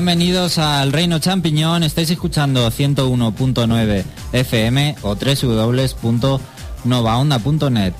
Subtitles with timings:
[0.00, 7.92] Bienvenidos al Reino Champiñón, estáis escuchando 101.9 FM o www.novaonda.net.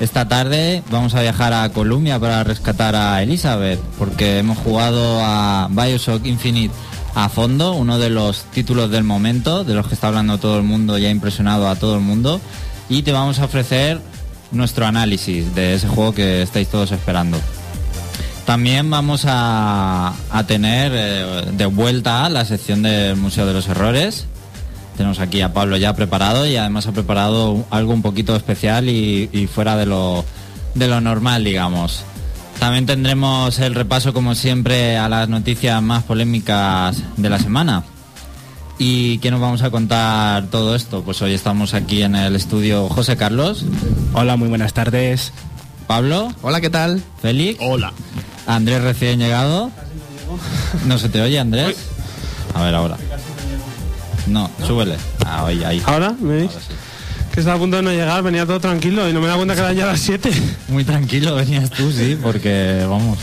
[0.00, 5.68] Esta tarde vamos a viajar a Colombia para rescatar a Elizabeth, porque hemos jugado a
[5.70, 6.74] Bioshock Infinite
[7.14, 10.64] a fondo, uno de los títulos del momento, de los que está hablando todo el
[10.64, 12.40] mundo y ha impresionado a todo el mundo,
[12.88, 14.00] y te vamos a ofrecer
[14.50, 17.38] nuestro análisis de ese juego que estáis todos esperando.
[18.46, 24.26] También vamos a, a tener eh, de vuelta la sección del Museo de los Errores.
[24.96, 29.28] Tenemos aquí a Pablo ya preparado y además ha preparado algo un poquito especial y,
[29.32, 30.24] y fuera de lo,
[30.74, 32.04] de lo normal, digamos.
[32.60, 37.82] También tendremos el repaso, como siempre, a las noticias más polémicas de la semana.
[38.78, 41.02] ¿Y qué nos vamos a contar todo esto?
[41.02, 43.64] Pues hoy estamos aquí en el estudio José Carlos.
[44.12, 45.32] Hola, muy buenas tardes.
[45.86, 46.32] Pablo.
[46.42, 47.02] Hola, ¿qué tal?
[47.20, 47.58] Félix.
[47.62, 47.92] Hola.
[48.46, 49.70] Andrés recién llegado.
[50.86, 51.76] No se te oye, Andrés.
[52.54, 52.96] A ver ahora.
[54.26, 54.96] No, súbele.
[55.24, 55.82] Ah, oye, ahí.
[55.86, 56.14] ¿Ahora?
[56.20, 56.50] ¿Me veis?
[56.50, 56.74] Ahora sí.
[57.32, 59.54] Que estaba a punto de no llegar, venía todo tranquilo y no me da cuenta
[59.54, 60.30] que eran ya las 7.
[60.68, 63.18] Muy tranquilo venías tú, sí, porque vamos.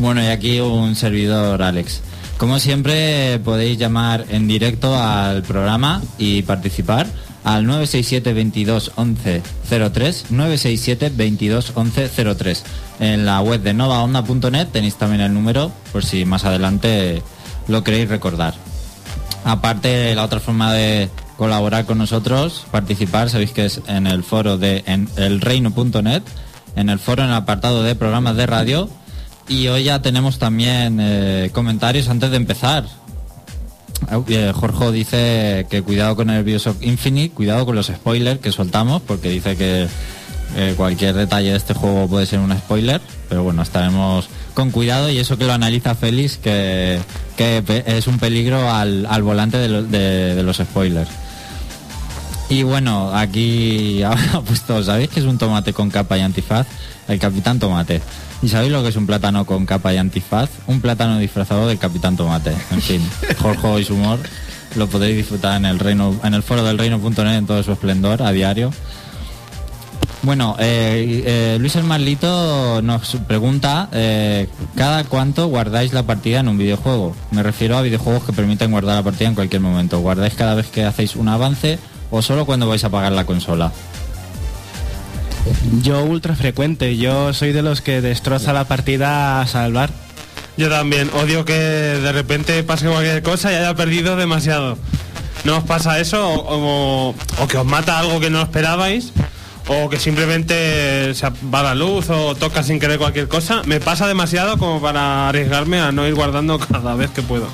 [0.00, 2.00] Bueno, y aquí un servidor, Alex.
[2.36, 7.06] Como siempre, podéis llamar en directo al programa y participar
[7.44, 12.64] al 967 22 11 03 967 22 11 03
[13.00, 17.22] en la web de novaonda.net tenéis también el número por si más adelante
[17.66, 18.54] lo queréis recordar.
[19.44, 24.58] Aparte la otra forma de colaborar con nosotros participar sabéis que es en el foro
[24.58, 26.22] de en elreino.net
[26.78, 28.88] en el foro en el apartado de programas de radio.
[29.48, 32.84] Y hoy ya tenemos también eh, comentarios antes de empezar.
[34.28, 39.02] Eh, Jorge dice que cuidado con el Bioshock Infinite, cuidado con los spoilers que soltamos,
[39.02, 39.88] porque dice que
[40.56, 45.08] eh, cualquier detalle de este juego puede ser un spoiler, pero bueno, estaremos con cuidado
[45.10, 46.98] y eso que lo analiza Félix, que,
[47.36, 51.10] que es un peligro al, al volante de, lo- de- de los spoilers.
[52.48, 56.66] Y bueno, aquí ha puesto, ¿sabéis que es un tomate con capa y antifaz?
[57.06, 58.02] El Capitán Tomate.
[58.42, 60.50] ¿Y sabéis lo que es un plátano con capa y antifaz?
[60.66, 62.52] Un plátano disfrazado del Capitán Tomate.
[62.70, 63.02] En fin,
[63.42, 64.18] Jorge y su humor
[64.76, 68.22] lo podéis disfrutar en el reino, en el foro del reino.net en todo su esplendor
[68.22, 68.70] a diario.
[70.22, 76.48] Bueno, eh, eh, Luis el Marlito nos pregunta eh, ¿cada cuánto guardáis la partida en
[76.48, 77.14] un videojuego?
[77.30, 80.00] Me refiero a videojuegos que permiten guardar la partida en cualquier momento.
[80.00, 81.78] ¿Guardáis cada vez que hacéis un avance
[82.10, 83.70] o solo cuando vais a apagar la consola?
[85.82, 89.90] Yo ultra frecuente, yo soy de los que destroza la partida a salvar.
[90.56, 94.76] Yo también, odio que de repente pase cualquier cosa y haya perdido demasiado.
[95.44, 96.28] ¿No os pasa eso?
[96.28, 99.12] O, o- o que os mata algo que no esperabais,
[99.68, 103.62] o que simplemente se va la luz o toca sin querer cualquier cosa.
[103.66, 107.46] Me pasa demasiado como para arriesgarme a no ir guardando cada vez que puedo.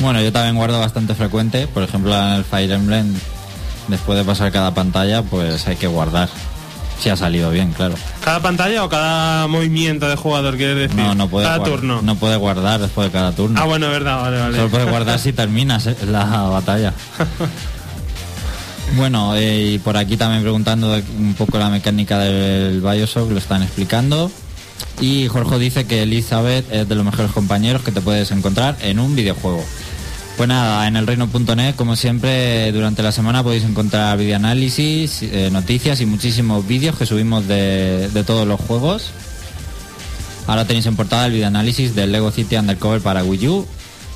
[0.00, 1.66] Bueno, yo también guardo bastante frecuente.
[1.66, 3.14] Por ejemplo, en el Fire Emblem,
[3.88, 6.28] después de pasar cada pantalla, pues hay que guardar.
[7.00, 7.94] Si ha salido bien, claro.
[8.24, 10.96] ¿Cada pantalla o cada movimiento de jugador, quieres decir?
[10.96, 12.00] No, no puede, Cada turno.
[12.00, 13.60] no puede guardar después de cada turno.
[13.60, 14.56] Ah, bueno, verdad, vale, vale.
[14.56, 16.94] Solo puedes guardar si terminas eh, la batalla.
[18.94, 23.62] Bueno, eh, y por aquí también preguntando un poco la mecánica del Bioshock, lo están
[23.62, 24.30] explicando.
[25.00, 28.98] Y Jorge dice que Elizabeth es de los mejores compañeros que te puedes encontrar en
[28.98, 29.62] un videojuego.
[30.36, 36.00] Pues nada, en el reino.net, como siempre, durante la semana podéis encontrar videoanálisis, eh, noticias
[36.00, 39.12] y muchísimos vídeos que subimos de, de todos los juegos.
[40.46, 43.66] Ahora tenéis en portada el videoanálisis del Lego City Undercover para Wii U,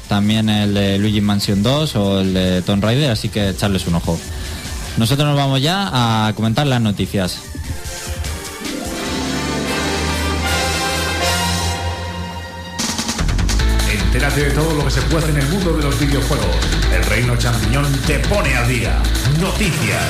[0.09, 3.95] también el de Luigi Mansion 2 o el de Tomb Raider, así que echarles un
[3.95, 4.19] ojo.
[4.97, 7.41] Nosotros nos vamos ya a comentar las noticias.
[13.91, 16.57] Entérate de todo lo que se puede hacer en el mundo de los videojuegos.
[16.95, 18.99] El Reino Champiñón te pone al día.
[19.41, 20.03] Noticias.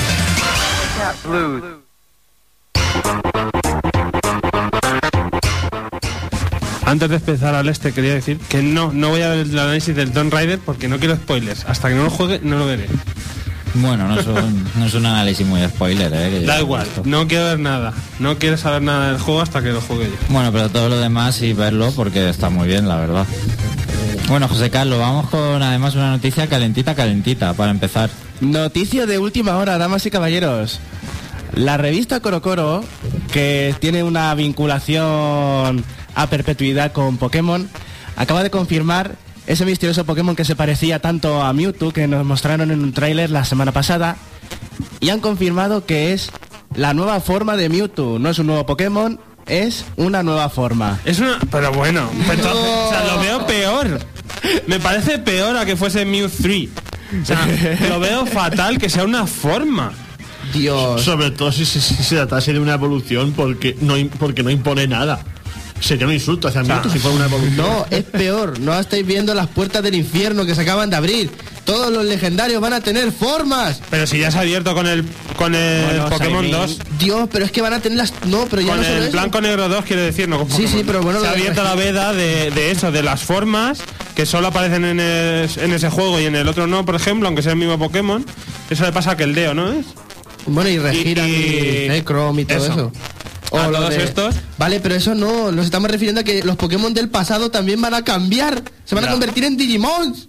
[6.90, 9.94] Antes de empezar al este quería decir que no, no voy a ver el análisis
[9.94, 11.64] del Tomb Raider porque no quiero spoilers.
[11.66, 12.88] Hasta que no lo juegue, no lo veré.
[13.74, 16.44] Bueno, no es un, no es un análisis muy spoiler, ¿eh?
[16.44, 17.92] Da igual, no quiero ver nada.
[18.18, 20.16] No quiero saber nada del juego hasta que lo juegue yo.
[20.28, 23.26] Bueno, pero todo lo demás sí verlo porque está muy bien, la verdad.
[24.28, 28.10] Bueno, José Carlos, vamos con además una noticia calentita, calentita, para empezar.
[28.40, 30.80] Noticia de última hora, damas y caballeros.
[31.54, 32.84] La revista Coro Coro,
[33.32, 35.84] que tiene una vinculación
[36.14, 37.68] a perpetuidad con Pokémon,
[38.16, 39.16] acaba de confirmar
[39.52, 43.30] ese misterioso Pokémon que se parecía tanto a Mewtwo que nos mostraron en un tráiler
[43.30, 44.16] la semana pasada
[45.00, 46.30] y han confirmado que es
[46.74, 48.18] la nueva forma de Mewtwo.
[48.18, 51.00] No es un nuevo Pokémon, es una nueva forma.
[51.04, 51.38] Es una.
[51.50, 53.98] Pero bueno, entonces, o sea, lo veo peor.
[54.68, 56.68] me parece peor a que fuese Mew 3.
[57.22, 57.48] O sea,
[57.88, 59.92] lo veo fatal que sea una forma.
[60.54, 61.02] Dios.
[61.02, 64.86] Sobre todo si, si- si se tratase de una evolución porque no, porque no impone
[64.86, 65.20] nada.
[65.80, 67.56] Sería un insulto hacia Mewtwo si fuera una evolución.
[67.56, 68.58] No, es peor.
[68.60, 71.30] No estáis viendo las puertas del infierno que se acaban de abrir.
[71.64, 73.80] Todos los legendarios van a tener formas.
[73.90, 75.04] Pero si ya se ha abierto con el
[75.36, 76.52] con el Bueno, Pokémon Saimin.
[76.52, 76.78] 2.
[76.98, 78.12] Dios, pero es que van a tener las.
[78.26, 79.12] No, pero ya Con no solo el eso.
[79.12, 81.74] blanco negro 2 quiero decir, no con Sí, sí, pero bueno, Se ha abierto la
[81.74, 83.78] veda de, de eso, de las formas
[84.14, 87.42] que solo aparecen en, en ese juego y en el otro no, por ejemplo, aunque
[87.42, 88.24] sea el mismo Pokémon.
[88.68, 89.86] Eso le pasa a Keldeo, ¿no es?
[90.46, 92.72] Bueno, y Regiran y, y- Necrom y todo eso.
[92.72, 92.92] eso.
[93.52, 94.34] A lo todos estos.
[94.58, 95.50] Vale, pero eso no.
[95.52, 98.62] Nos estamos refiriendo a que los Pokémon del pasado también van a cambiar.
[98.84, 100.28] Se van a convertir en Digimons.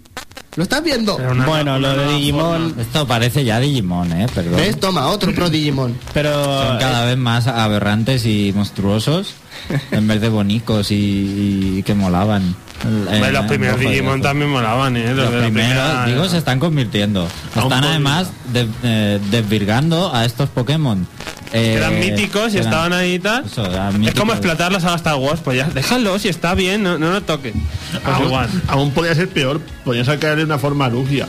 [0.56, 1.16] ¿Lo estás viendo?
[1.16, 2.82] Una- bueno, una lo de Digimon, forma.
[2.82, 4.26] Esto parece ya Digimon, ¿eh?
[4.34, 4.56] Perdón.
[4.56, 4.78] ¿Ves?
[4.78, 5.96] Toma, otro Pro Digimon.
[6.12, 6.32] pero
[6.68, 9.28] Son cada vez más aberrantes y monstruosos
[9.92, 12.54] en vez de bonicos y, y que molaban.
[12.84, 15.14] Eh, los primeros de Digimon también molaban, ¿eh?
[15.14, 15.52] Los de la primeros,
[15.88, 17.26] primera- digo, se están convirtiendo.
[17.56, 21.06] Están además de- eh, desvirgando a estos Pokémon.
[21.52, 23.44] Que Eh, eran míticos y eran- estaban ahí y tal.
[23.44, 26.82] Eso, eran es como explotar la saga Star Wars, pues ya, déjalo, si está bien,
[26.82, 27.52] no, no lo toques.
[27.92, 28.48] Pues aún, igual.
[28.68, 29.60] aún podría ser peor.
[29.84, 31.28] Podrían sacarle una forma Lugia.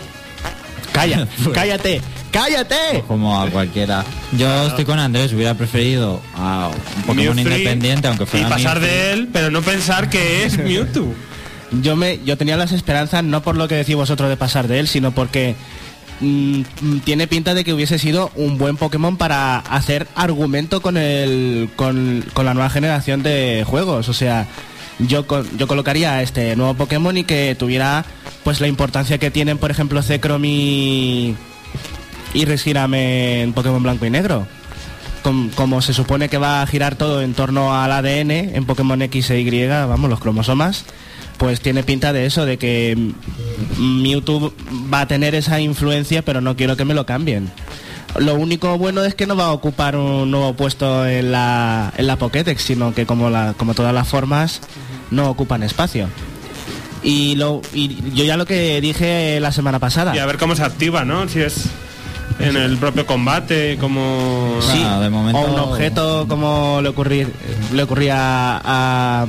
[0.94, 3.04] calla, cállate, cállate.
[3.08, 4.04] Como a cualquiera.
[4.38, 8.50] Yo estoy con Andrés, hubiera preferido a un Pokémon Mew 3 independiente, aunque fuera Y
[8.50, 8.92] pasar Mew 3.
[8.92, 11.14] de él, pero no pensar que es Mewtwo.
[11.82, 14.80] Yo me, yo tenía las esperanzas no por lo que decís vosotros de pasar de
[14.80, 15.56] él, sino porque
[16.20, 20.98] mm, mm, tiene pinta de que hubiese sido un buen Pokémon para hacer argumento con
[20.98, 24.10] el, con, la nueva generación de juegos.
[24.10, 24.48] O sea,
[25.00, 25.26] yo,
[25.58, 28.06] yo colocaría este nuevo Pokémon y que tuviera
[28.44, 31.36] pues la importancia que tienen, por ejemplo, Zekrom y,
[32.34, 34.48] y Reshiram en Pokémon Blanco y Negro.
[35.24, 39.02] Com- como se supone que va a girar todo en torno al ADN en Pokémon
[39.04, 40.84] X e Y, vamos, los cromosomas,
[41.38, 42.96] pues tiene pinta de eso, de que
[43.78, 44.54] mm, Mewtwo
[44.94, 47.52] va a tener esa influencia, pero no quiero que me lo cambien.
[48.18, 52.06] Lo único bueno es que no va a ocupar un nuevo puesto en la, en
[52.06, 54.62] la Pokédex, sino que como, la, como todas las formas
[55.10, 56.08] no ocupan espacio.
[57.02, 60.16] Y, lo, y yo ya lo que dije la semana pasada.
[60.16, 61.28] Y a ver cómo se activa, ¿no?
[61.28, 61.66] Si es
[62.40, 64.58] en el propio combate, como...
[64.62, 64.82] Sí.
[64.86, 67.28] Ah, de momento- O un objeto como le, ocurrí-
[67.74, 68.16] le ocurría
[68.58, 69.28] a, a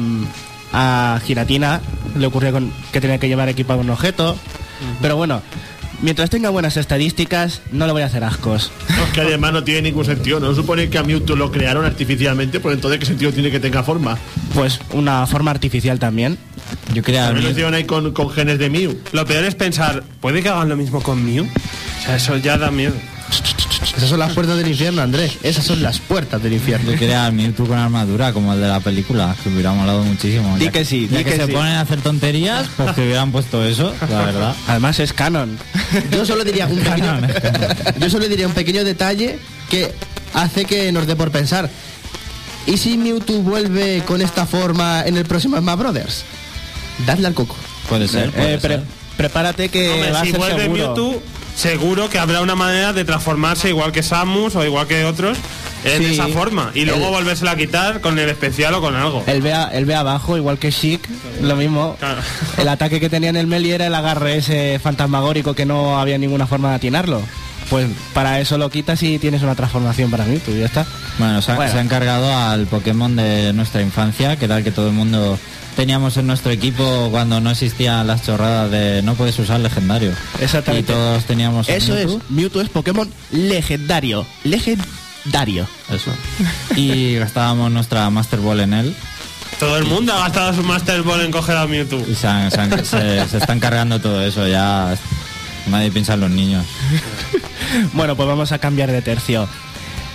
[1.25, 1.81] Giratina,
[2.16, 4.37] le ocurría con, que tenía que llevar equipado un objeto.
[5.00, 5.43] Pero bueno,
[6.02, 8.71] mientras tenga buenas estadísticas, no le voy a hacer ascos.
[8.88, 10.40] No, es que además no tiene ningún sentido.
[10.40, 13.83] No supone que a Mewtwo lo crearon artificialmente, pues entonces qué sentido tiene que tenga
[13.83, 14.19] forma.
[14.54, 16.38] Pues una forma artificial también.
[16.93, 18.99] Yo quería También lo hicieron ahí con, con genes de Mew.
[19.12, 21.45] Lo peor es pensar, ¿puede que hagan lo mismo con Mew?
[21.45, 22.95] O sea, eso ya da miedo.
[23.96, 25.38] Esas son las puertas del infierno, Andrés.
[25.42, 26.90] Esas son las puertas del infierno.
[26.92, 30.56] Yo quería al Mewtwo con armadura, como el de la película, que hubiera molado muchísimo.
[30.58, 31.52] Di Ya que sí, ya di que, que se sí.
[31.52, 34.54] ponen a hacer tonterías, pues que hubieran puesto eso, la verdad.
[34.68, 35.58] Además es canon.
[36.10, 37.76] Yo solo diría un pequeño, Canon, es canon.
[38.00, 39.38] yo solo diría un pequeño detalle
[39.68, 39.92] que
[40.32, 41.68] hace que nos dé por pensar.
[42.66, 46.24] ¿Y si Mewtwo vuelve con esta forma en el próximo Smash Brothers?
[47.06, 47.56] Dadle al coco.
[47.88, 48.82] Puede ser, puede Eh, pre- ser.
[49.18, 50.86] prepárate que Hombre, va a si ser vuelve seguro.
[50.86, 51.22] Mewtwo,
[51.54, 55.38] seguro que habrá una manera de transformarse igual que Samus o igual que otros
[55.84, 56.12] en Sí.
[56.14, 56.70] esa forma.
[56.75, 59.23] Y luego El- volvérsela a quitar con el especial o con algo.
[59.26, 61.06] Él ve, a- él ve abajo, igual que Chic,
[61.42, 61.96] lo mismo.
[61.99, 62.20] Claro.
[62.58, 66.18] El ataque que tenía en el Meli era el agarre ese fantasmagórico que no había
[66.18, 67.20] ninguna forma de atinarlo.
[67.70, 70.84] Pues para eso lo quitas y tienes una transformación para mí, tú ya está.
[71.18, 71.73] Bueno, se, ha- Bueno.
[71.73, 75.38] se han cargado al Pokémon de nuestra infancia, que era el que todo el mundo
[75.76, 80.12] teníamos en nuestro equipo cuando no existían las chorradas de no puedes usar legendario.
[80.40, 80.93] Exactamente.
[80.93, 81.69] Y todos teníamos.
[81.69, 82.23] Eso es, Mewtwo.
[82.31, 84.26] Mewtwo es Pokémon legendario.
[84.45, 85.66] Legendario.
[85.90, 86.11] Eso.
[86.76, 88.97] Y gastábamos nuestra Master Ball en él.
[89.61, 92.04] Todo el mundo ha gastado su Master Ball en coger a Mewtwo.
[92.11, 94.47] Y se, han- se han- se- se están cargando todo eso.
[94.49, 94.95] Ya
[95.69, 96.64] nadie piensa en los niños.
[97.93, 99.49] Bueno, pues vamos a cambiar de tercio.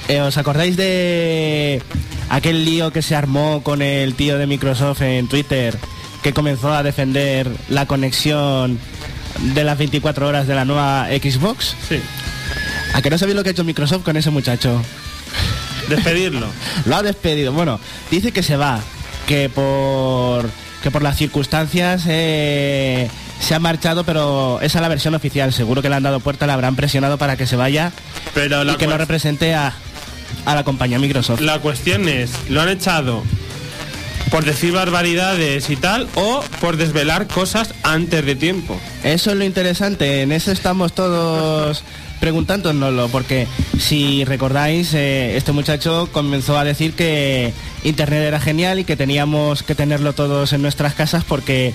[0.10, 1.84] Eh, ¿Os acordáis de
[2.30, 5.78] aquel lío que se armó con el tío de Microsoft en Twitter
[6.24, 8.80] que comenzó a defender la conexión
[9.54, 11.76] de las 24 horas de la nueva Xbox?
[11.88, 12.02] Sí.
[12.96, 14.82] ¿A que no sabéis lo que ha hecho Microsoft con ese muchacho?
[15.88, 16.48] Despedirlo.
[16.86, 17.54] Lo ha despedido.
[17.54, 18.80] Bueno, dice que se va,
[19.28, 20.50] que por
[20.82, 25.54] que por las circunstancias eh, se ha marchado, pero esa es la versión oficial.
[25.54, 27.92] Seguro que le han dado puerta, le habrán presionado para que se vaya
[28.34, 29.74] Pero la, y que no represente a,
[30.46, 31.42] a la compañía Microsoft.
[31.42, 33.24] la cuestión es, lo han echado
[34.32, 38.80] por decir barbaridades y tal, o por desvelar cosas antes de tiempo.
[39.04, 41.84] Eso es lo interesante, en eso estamos todos
[42.20, 43.48] preguntándonoslo, porque
[43.80, 47.54] si recordáis, eh, este muchacho comenzó a decir que
[47.86, 51.74] Internet era genial y que teníamos que tenerlo todos en nuestras casas porque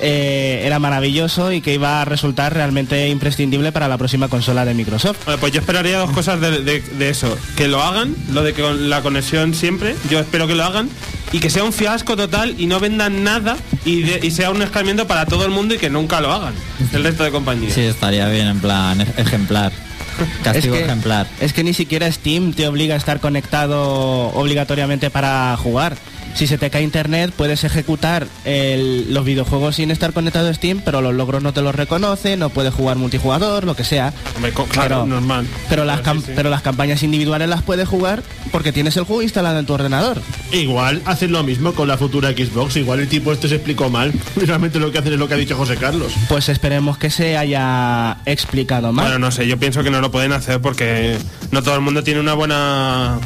[0.00, 4.74] eh, era maravilloso y que iba a resultar realmente imprescindible para la próxima consola de
[4.74, 5.18] Microsoft.
[5.26, 7.38] Bueno, pues yo esperaría dos cosas de, de- de eso.
[7.56, 10.88] Que lo hagan, lo de que con la conexión siempre, yo espero que lo hagan.
[11.34, 14.62] Y que sea un fiasco total y no vendan nada y, de- y sea un
[14.62, 16.54] escarmiento para todo el mundo y que nunca lo hagan.
[16.92, 17.72] El resto de compañías.
[17.74, 19.72] Sí, estaría bien, en plan ej- ejemplar.
[20.44, 21.26] Castigo es que, ejemplar.
[21.40, 25.96] Es que ni siquiera Steam te obliga a estar conectado obligatoriamente para jugar.
[26.34, 30.80] Si se te cae internet, puedes ejecutar el- los videojuegos sin estar conectado a Steam,
[30.84, 34.12] pero los logros no te los reconoce, no puedes jugar multijugador, lo que sea.
[34.52, 35.46] Co- claro, Pero- normal.
[35.68, 36.32] Pero las, Pero sí, cam- sí.
[36.34, 40.20] pero las campañas individuales las puedes jugar porque tienes el juego instalado en tu ordenador.
[40.52, 42.76] Igual hacen lo mismo con la futura Xbox.
[42.76, 44.12] Igual el tipo este se explicó mal.
[44.36, 46.12] Realmente lo que hacen es lo que ha dicho José Carlos.
[46.28, 49.04] Pues esperemos que se haya explicado mal.
[49.06, 51.16] Bueno, no sé, yo pienso que no lo pueden hacer porque
[51.52, 53.18] no todo el mundo tiene una buena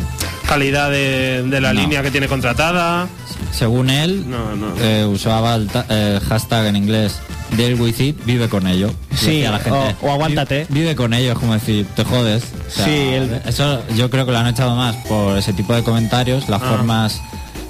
[0.49, 1.81] calidad de, de la No.
[1.81, 3.07] línea que tiene contratada.
[3.53, 4.73] Según él, No, no.
[4.81, 7.19] eh, usaba el, ta- el hashtag en inglés
[7.57, 8.93] Deal with it, vive con ello.
[9.15, 10.67] Sí, decía la gente, o- o aguántate.
[10.69, 12.45] "Vi- Vive con ello, es como decir, te jodes.
[12.67, 15.73] O sea, Sí, el- Eso yo creo que lo han echado más por ese tipo
[15.75, 16.47] de comentarios.
[16.51, 16.67] Las Ah.
[16.69, 17.21] formas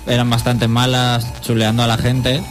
[0.08, 2.42] eran bastante malas, chuleando a la gente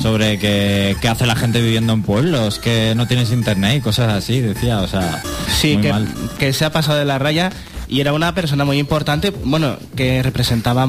[0.00, 4.10] sobre que, qué hace la gente viviendo en pueblos, que no tienes internet y cosas
[4.14, 5.22] así, decía, o sea,
[5.60, 6.08] Sí, muy que, mal.
[6.38, 7.50] que se ha pasado de la raya
[7.92, 10.88] y era una persona muy importante, bueno, que representaba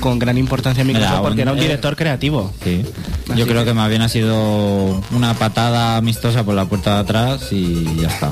[0.00, 2.52] con gran importancia a Microsoft Era un- porque era un eh, director creativo.
[2.64, 2.82] Sí.
[3.28, 6.94] Así Yo creo que- que más bien ha sido una patada amistosa por la puerta
[6.94, 8.30] de atrás y ya está.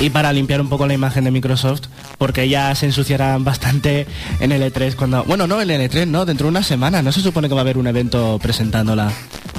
[0.00, 1.82] Y para limpiar un poco la imagen de Microsoft,
[2.18, 4.06] porque ya se ensuciarán bastante
[4.40, 5.24] en el E3 cuando...
[5.24, 7.60] Bueno, no, en el E3 no, dentro de una semana, no se supone que va
[7.60, 9.10] a haber un evento presentándola.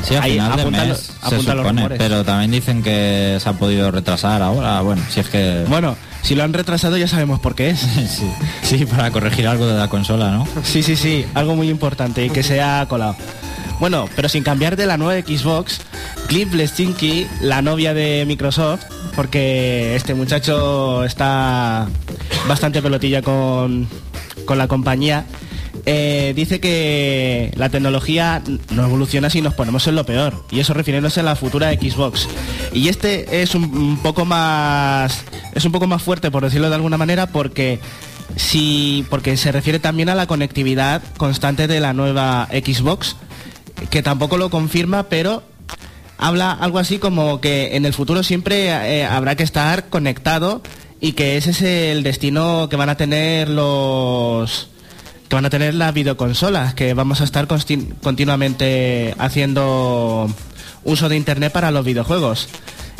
[0.03, 3.53] Sí, a Ahí, final de apunta mes se supone, pero también dicen que se ha
[3.53, 4.81] podido retrasar ahora.
[4.81, 5.65] Bueno, si es que...
[5.67, 7.79] Bueno, si lo han retrasado ya sabemos por qué es.
[8.09, 8.29] sí,
[8.61, 10.47] sí, para corregir algo de la consola, ¿no?
[10.63, 13.15] Sí, sí, sí, algo muy importante y que se ha colado.
[13.79, 15.81] Bueno, pero sin cambiar de la nueva Xbox,
[16.27, 18.85] Cliff Bleszinski, la novia de Microsoft,
[19.15, 21.87] porque este muchacho está
[22.47, 23.87] bastante pelotilla con,
[24.45, 25.25] con la compañía,
[25.89, 30.73] eh, dice que la tecnología no evoluciona si nos ponemos en lo peor, y eso
[30.73, 32.27] refiriéndose a la futura Xbox.
[32.73, 36.97] Y este es un, poco más es un poco más fuerte, por decirlo de alguna
[36.97, 37.79] manera, porque
[38.35, 43.15] si porque se refiere también a la conectividad constante de la nueva Xbox,
[43.89, 45.41] que tampoco lo confirma, pero
[46.17, 50.61] habla algo así como que en el futuro siempre eh, habrá que estar conectado
[50.99, 54.67] y que ese es el destino que van a tener los
[55.27, 60.29] que van a tener las videoconsolas, que vamos a estar continuamente haciendo
[60.83, 62.47] uso de internet para los videojuegos.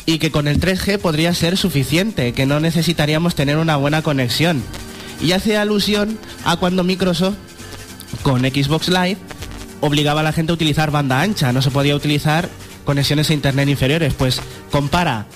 [0.04, 4.62] Y que con el 3G podría ser suficiente, que no necesitaríamos tener una buena conexión.
[5.22, 7.36] Y hace alusión a cuando Microsoft
[8.22, 9.18] con Xbox Live
[9.80, 12.48] obligaba a la gente a utilizar banda ancha, no se podía utilizar
[12.84, 15.26] conexiones a internet inferiores, pues compara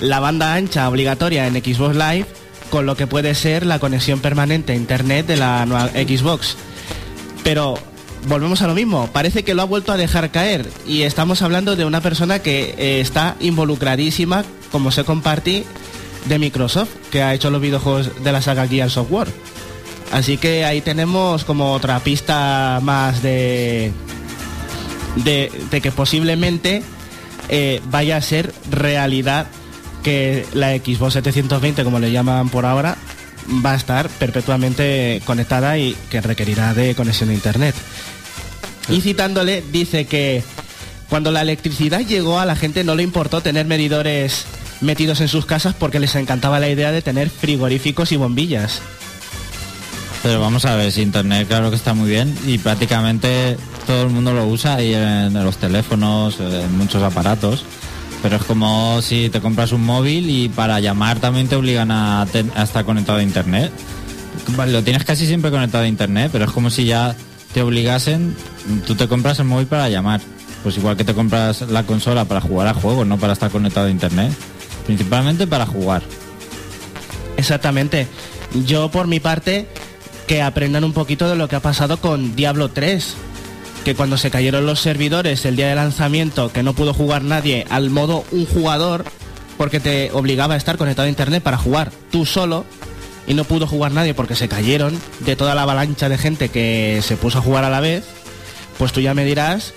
[0.00, 2.26] la banda ancha obligatoria en Xbox Live
[2.70, 6.56] con lo que puede ser la conexión permanente a internet de la nueva Xbox.
[7.42, 7.78] Pero
[8.28, 11.76] volvemos a lo mismo, parece que lo ha vuelto a dejar caer y estamos hablando
[11.76, 15.64] de una persona que eh, está involucradísima, como se compartí,
[16.26, 19.28] de Microsoft, que ha hecho los videojuegos de la saga Gears of War.
[20.12, 23.92] Así que ahí tenemos como otra pista más de,
[25.16, 26.82] de, de que posiblemente
[27.48, 29.46] eh, vaya a ser realidad
[30.02, 32.96] que la Xbox 720, como le llaman por ahora,
[33.64, 37.74] va a estar perpetuamente conectada y que requerirá de conexión a internet.
[38.88, 40.42] Y citándole, dice que
[41.08, 44.46] cuando la electricidad llegó a la gente no le importó tener medidores
[44.80, 48.80] metidos en sus casas porque les encantaba la idea de tener frigoríficos y bombillas.
[50.22, 54.10] Pero vamos a ver, si internet claro que está muy bien y prácticamente todo el
[54.10, 57.64] mundo lo usa y en los teléfonos, en muchos aparatos.
[58.22, 62.26] Pero es como si te compras un móvil y para llamar también te obligan a,
[62.62, 63.72] estar conectado a internet.
[64.66, 67.16] Lo tienes casi siempre conectado a internet, pero es como si ya
[67.54, 68.36] te obligasen,
[68.86, 70.20] tú te compras el móvil para llamar.
[70.62, 73.86] Pues igual que te compras la consola para jugar a juegos, no para estar conectado
[73.86, 74.32] a internet.
[74.86, 76.02] Principalmente para jugar.
[77.38, 78.06] Exactamente.
[78.66, 79.66] Yo por mi parte
[80.26, 83.16] que aprendan un poquito de lo que ha pasado con Diablo 3,
[83.84, 87.66] que cuando se cayeron los servidores el día de lanzamiento, que no pudo jugar nadie
[87.70, 89.04] al modo un jugador,
[89.56, 92.64] porque te obligaba a estar conectado a internet para jugar tú solo,
[93.26, 97.00] y no pudo jugar nadie porque se cayeron de toda la avalancha de gente que
[97.02, 98.04] se puso a jugar a la vez,
[98.78, 99.72] pues tú ya me dirás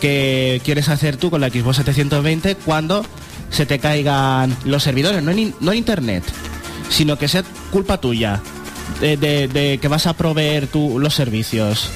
[0.00, 3.04] qué quieres hacer tú con la Xbox 720 cuando
[3.50, 6.24] se te caigan los servidores, no en, no en internet,
[6.90, 8.40] sino que sea culpa tuya
[9.00, 11.88] de, de- de que vas a proveer tú los servicios.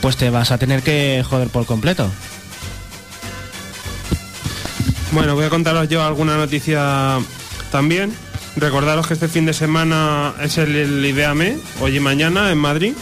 [0.00, 2.10] Pues te vas a tener que joder por completo.
[5.12, 7.18] Bueno, voy a contaros yo alguna noticia
[7.72, 8.12] también.
[8.56, 12.92] Recordaros que este fin de semana es el, el hoy y mañana en Madrid.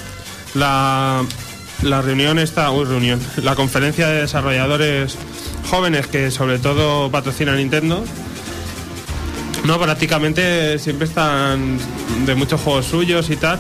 [0.55, 1.25] La,
[1.83, 5.17] la reunión está, uy, reunión, la conferencia de desarrolladores
[5.71, 8.05] jóvenes que sobre todo patrocina Nintendo.
[9.65, 11.79] No, prácticamente siempre están
[12.25, 13.59] de muchos juegos suyos y tal.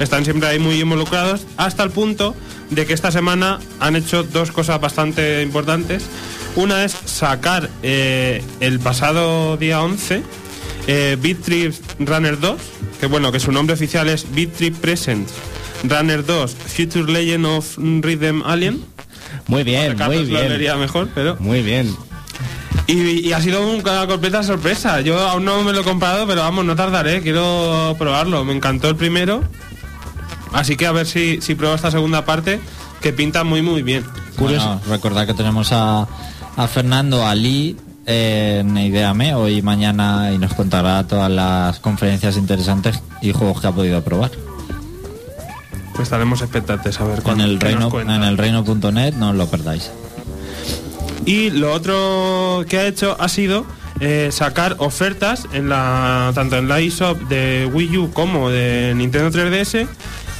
[0.00, 2.34] Están siempre ahí muy involucrados hasta el punto
[2.74, 6.04] de que esta semana han hecho dos cosas bastante importantes.
[6.56, 10.22] Una es sacar eh, el pasado día 11
[10.86, 12.60] eh, Beat Trip Runner 2,
[13.00, 15.28] que bueno, que su nombre oficial es Beat Trip Present
[15.84, 18.84] Runner 2 Future Legend of Rhythm Alien.
[19.46, 20.78] Muy bien, muy bien.
[20.78, 21.94] mejor, pero Muy bien.
[22.86, 25.00] y, y ha sido una completa sorpresa.
[25.00, 27.22] Yo aún no me lo he comprado, pero vamos, no tardaré.
[27.22, 28.44] Quiero probarlo.
[28.44, 29.42] Me encantó el primero.
[30.52, 32.60] Así que a ver si, si pruebo esta segunda parte,
[33.00, 34.04] que pinta muy, muy bien.
[34.38, 36.06] Bueno, recordad que tenemos a,
[36.56, 43.00] a Fernando Ali en Ideame hoy y mañana y nos contará todas las conferencias interesantes
[43.20, 44.30] y juegos que ha podido probar.
[45.94, 49.30] Pues estaremos expectantes a ver En cuándo el qué nos reino en el reino.net no
[49.30, 49.90] os lo perdáis.
[51.24, 53.64] Y lo otro que ha hecho ha sido
[54.00, 59.30] eh, sacar ofertas en la tanto en la eShop de Wii U como de Nintendo
[59.30, 59.86] 3DS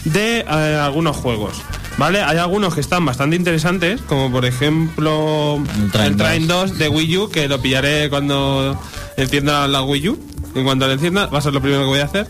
[0.04, 1.62] de eh, algunos juegos.
[1.98, 2.22] ¿Vale?
[2.22, 6.70] Hay algunos que están bastante interesantes, como por ejemplo El Train el Train 2.
[6.70, 8.78] 2 de Wii U, que lo pillaré cuando
[9.16, 10.18] encienda la Wii U.
[10.54, 12.26] En cuanto la encienda, va a ser lo primero que voy a hacer.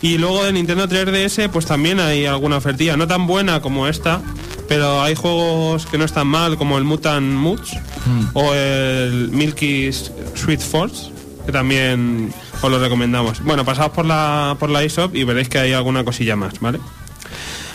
[0.00, 4.20] Y luego de Nintendo 3DS, pues también hay alguna ofertilla, no tan buena como esta,
[4.68, 7.70] pero hay juegos que no están mal, como el Mutant Moods
[8.34, 11.10] o el Milky Sweet Force,
[11.46, 13.42] que también os lo recomendamos.
[13.42, 16.80] Bueno, pasaos por la, por la eShop y veréis que hay alguna cosilla más, ¿vale?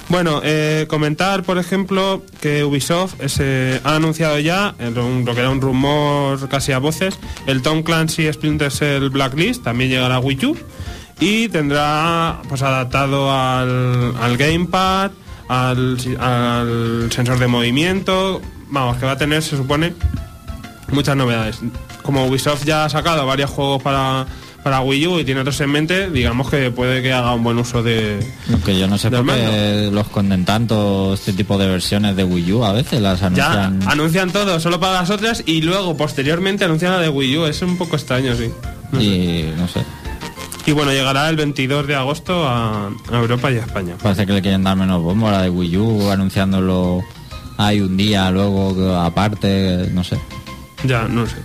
[0.10, 5.62] Bueno, eh, comentar, por ejemplo, que Ubisoft eh, ha anunciado ya, lo que era un
[5.62, 10.58] rumor casi a voces, el Tom Clancy Splinter Cell Blacklist también llegará a Wii U
[11.20, 15.12] y tendrá pues adaptado al, al gamepad,
[15.48, 19.94] al, al sensor de movimiento, vamos, que va a tener, se supone,
[20.92, 21.60] muchas novedades.
[22.02, 24.26] Como Ubisoft ya ha sacado varios juegos para,
[24.64, 27.58] para Wii U y tiene otros en mente, digamos que puede que haga un buen
[27.58, 28.20] uso de,
[28.66, 32.52] que yo no sé por qué los conden tanto este tipo de versiones de Wii
[32.54, 33.80] U a veces las Ya anuncian.
[33.90, 37.46] anuncian todo solo para las otras y luego posteriormente anuncian la de Wii U.
[37.46, 38.50] Es un poco extraño, sí.
[38.92, 39.06] No sé.
[39.06, 39.82] y no sé,
[40.66, 43.96] Y bueno, llegará el 22 de agosto a, a Europa y a España.
[44.02, 47.02] parece que le quieren dar menos bombo a la de Wii U anunciándolo
[47.58, 50.18] hay un día luego aparte, no sé.
[50.86, 51.36] Ya, no sé.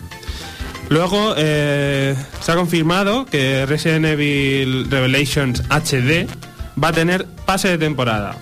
[0.89, 6.29] Luego eh, se ha confirmado que Resident Evil Revelations HD
[6.83, 8.37] va a tener pase de temporada.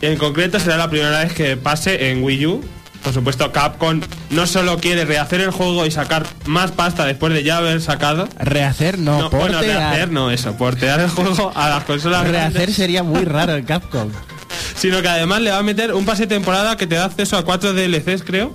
[0.00, 2.64] En concreto será la primera vez que pase en Wii U.
[3.02, 7.42] Por supuesto, Capcom no solo quiere rehacer el juego y sacar más pasta después de
[7.42, 9.76] ya haber sacado, Rehacer no, No, bueno, portear.
[9.76, 13.64] rehacer no eso, portear el juego a las consolas Rehacer grandes, sería muy raro en
[13.66, 14.08] Capcom.
[14.74, 17.36] sino que además le va a meter un pase de temporada que te da acceso
[17.36, 18.54] a cuatro DLCs, creo,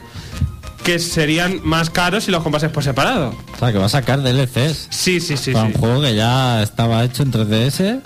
[0.89, 3.35] que serían más caros si los comprases por separado.
[3.53, 5.73] O sea, que va a sacar DLCs Sí, sí, sí, para sí.
[5.75, 8.01] un juego que ya estaba hecho en 3DS.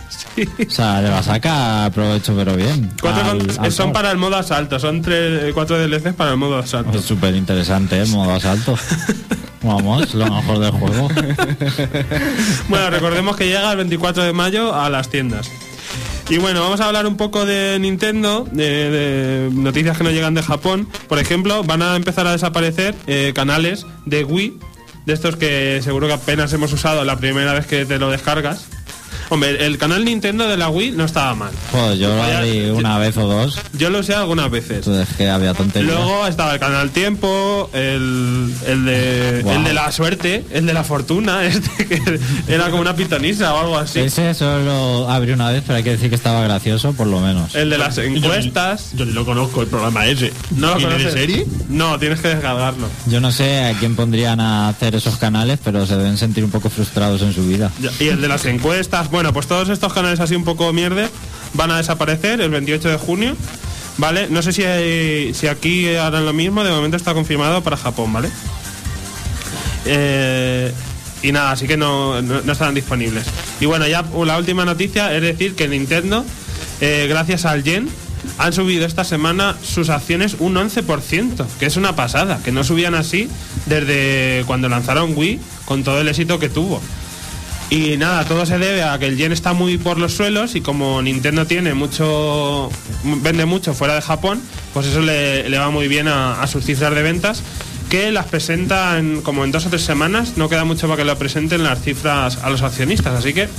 [0.68, 2.92] O sea, le va a sacar provecho pero bien.
[3.02, 6.38] Cuatro al- con- al son para el modo asalto, son tres, cuatro DLCs para el
[6.38, 6.98] modo asalto.
[6.98, 8.78] Es súper interesante el modo asalto.
[9.64, 11.08] Vamos, lo mejor del juego.
[12.68, 15.50] Bueno, recordemos que llega el 24 de mayo a las tiendas.
[16.30, 20.42] Y bueno, vamos a hablar un poco de Nintendo, de, noticias que nos llegan de
[20.42, 20.88] Japón.
[21.08, 24.58] Por ejemplo, van a empezar a desaparecer eh, canales de Wii,
[25.06, 28.68] de estos que seguro que apenas hemos usado la primera vez que te lo descargas.
[29.30, 31.52] Hombre, el canal Nintendo de la Wii no estaba mal.
[31.72, 33.60] Joder, yo lo abrí una vez o dos.
[33.78, 34.78] Yo lo usé algunas veces.
[34.86, 35.94] Entonces que había tonterías.
[35.94, 39.54] Luego estaba el canal Tiempo, el, el, de, Wow.
[39.54, 43.60] el de la suerte, el de la fortuna, este que era como una pitonisa o
[43.60, 44.00] algo así.
[44.00, 47.56] Ese solo abrí una vez, pero hay que decir que estaba gracioso, por lo menos.
[47.56, 48.92] El de las encuestas.
[48.96, 50.32] Yo ni lo conozco el programa ese.
[50.52, 51.48] ¿No lo ¿Viene de serie?
[51.70, 52.88] No, tienes que descargarlo.
[53.08, 56.52] Yo no sé a quién pondrían a hacer esos canales, pero se deben sentir un
[56.52, 57.72] poco frustrados en su vida.
[58.00, 59.10] Y el de las encuestas.
[59.14, 61.08] Bueno, pues todos estos canales así un poco mierde
[61.54, 63.36] van a desaparecer el 28 de junio.
[64.00, 64.26] ¿Vale?
[64.32, 68.12] No sé si, hay- si aquí harán lo mismo, de momento está confirmado para Japón,
[68.12, 68.30] ¿vale?
[69.86, 70.74] Eh,
[71.22, 73.26] y nada, así que no, no, estarán disponibles.
[73.62, 76.26] Y bueno, ya la última noticia es decir que Nintendo,
[76.82, 77.88] eh, gracias al Yen,
[78.40, 82.96] han subido esta semana sus acciones un 11%, que es una pasada, que no subían
[82.96, 83.30] así
[83.68, 86.82] desde cuando lanzaron Wii con todo el éxito que tuvo.
[87.70, 90.62] Y nada, todo se debe a que el yen está muy por los suelos y
[90.62, 92.70] como Nintendo tiene mucho,
[93.04, 94.42] vende mucho fuera de Japón,
[94.74, 97.42] pues eso le, va muy bien a, sus cifras de ventas,
[97.90, 101.06] que las presenta en- como en dos o tres semanas, no queda mucho para que
[101.06, 103.50] lo presenten las cifras a los accionistas, así que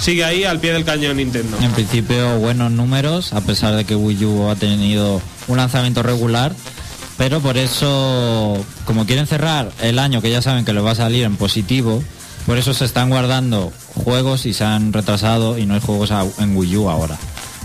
[0.00, 1.58] sigue ahí al pie del cañón Nintendo.
[1.60, 6.54] En principio buenos números, a pesar de que Wii U ha tenido un lanzamiento regular,
[7.18, 10.96] pero por eso, como quieren cerrar el año que ya saben que les va a
[10.96, 12.02] salir en positivo,
[12.46, 16.56] por eso se están guardando juegos y se han retrasado y no hay juegos en
[16.56, 17.16] Wii U ahora.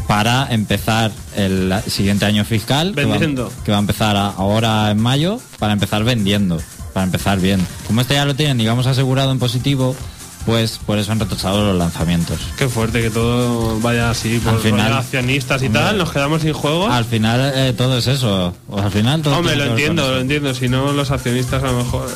[0.07, 5.41] Para empezar el siguiente año fiscal, que va, que va a empezar ahora en mayo,
[5.59, 6.61] para empezar vendiendo,
[6.93, 7.65] para empezar bien.
[7.87, 9.97] Como este ya lo tienen, digamos, asegurado en positivo,
[10.45, 12.39] pues por eso han retrasado los lanzamientos.
[12.57, 15.81] Qué fuerte que todo vaya así, por Al final- accionistas y Hombre.
[15.81, 16.89] tal, nos quedamos sin juegos.
[16.89, 18.55] Al final eh, todo es eso.
[18.69, 20.53] O al final todo Hombre, lo entiendo, lo entiendo.
[20.53, 22.09] Si no, los accionistas a lo mejor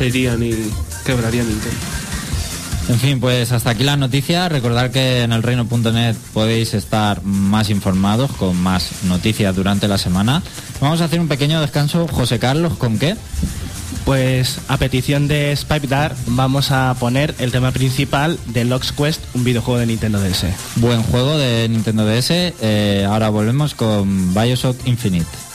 [0.00, 0.54] se irían y
[1.04, 1.76] quebrarían Nintendo.
[2.88, 4.48] En fin, pues hasta aquí la noticia.
[4.48, 10.42] Recordar que en elreino.net podéis estar más informados con más noticias durante la semana.
[10.80, 12.08] Vamos a hacer un pequeño descanso.
[12.08, 13.14] José Carlos, ¿con qué?
[14.06, 19.20] Pues a petición de Spike Dar vamos a poner el tema principal de Lox Quest,
[19.34, 20.46] un videojuego de Nintendo DS.
[20.76, 22.30] Buen juego de Nintendo DS.
[22.30, 25.49] Eh, ahora volvemos con Bioshock Infinite.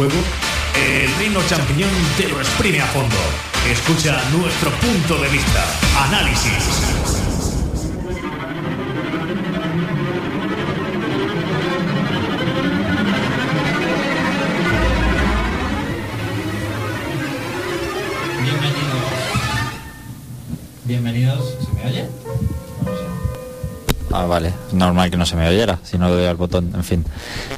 [0.00, 3.16] El Reino Champiñón te lo exprime a fondo.
[3.68, 5.64] Escucha nuestro punto de vista.
[6.06, 6.52] Análisis.
[18.44, 19.02] Bienvenidos.
[20.84, 21.57] Bienvenidos.
[24.18, 24.52] Ah, vale.
[24.72, 27.04] Normal que no se me oyera, si no doy al botón, en fin.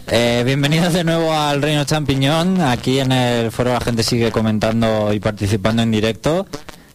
[0.08, 2.60] Eh, bienvenidos de nuevo al Reino Champiñón.
[2.60, 6.46] Aquí en el foro la gente sigue comentando y participando en directo.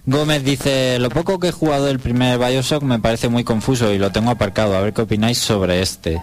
[0.05, 3.97] Gómez dice, lo poco que he jugado del primer Bioshock me parece muy confuso y
[3.97, 4.77] lo tengo aparcado.
[4.77, 6.21] A ver qué opináis sobre este.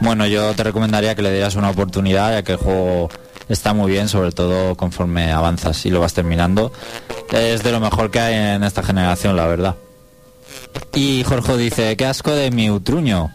[0.00, 3.08] Bueno, yo te recomendaría que le dieras una oportunidad, ya que el juego
[3.48, 6.72] está muy bien, sobre todo conforme avanzas y lo vas terminando.
[7.30, 9.76] Es de lo mejor que hay en esta generación, la verdad.
[10.94, 13.30] Y Jorge dice, qué asco de mi utruño.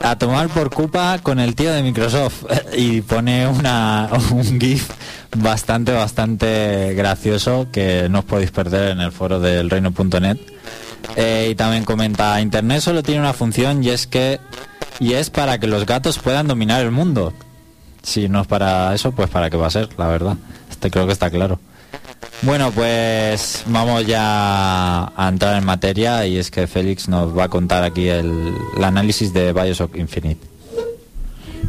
[0.00, 2.44] A tomar por culpa con el tío de Microsoft.
[2.76, 4.90] Y pone una, un GIF
[5.36, 10.38] bastante, bastante gracioso que no os podéis perder en el foro del reino.net.
[11.16, 14.40] Eh, y también comenta, Internet solo tiene una función y es que
[15.00, 17.32] y es para que los gatos puedan dominar el mundo.
[18.02, 20.36] Si no es para eso, pues para qué va a ser, la verdad.
[20.70, 21.58] Este creo que está claro.
[22.42, 27.48] Bueno, pues vamos ya a entrar en materia y es que Félix nos va a
[27.48, 30.40] contar aquí el, análisis de Bioshock Infinite.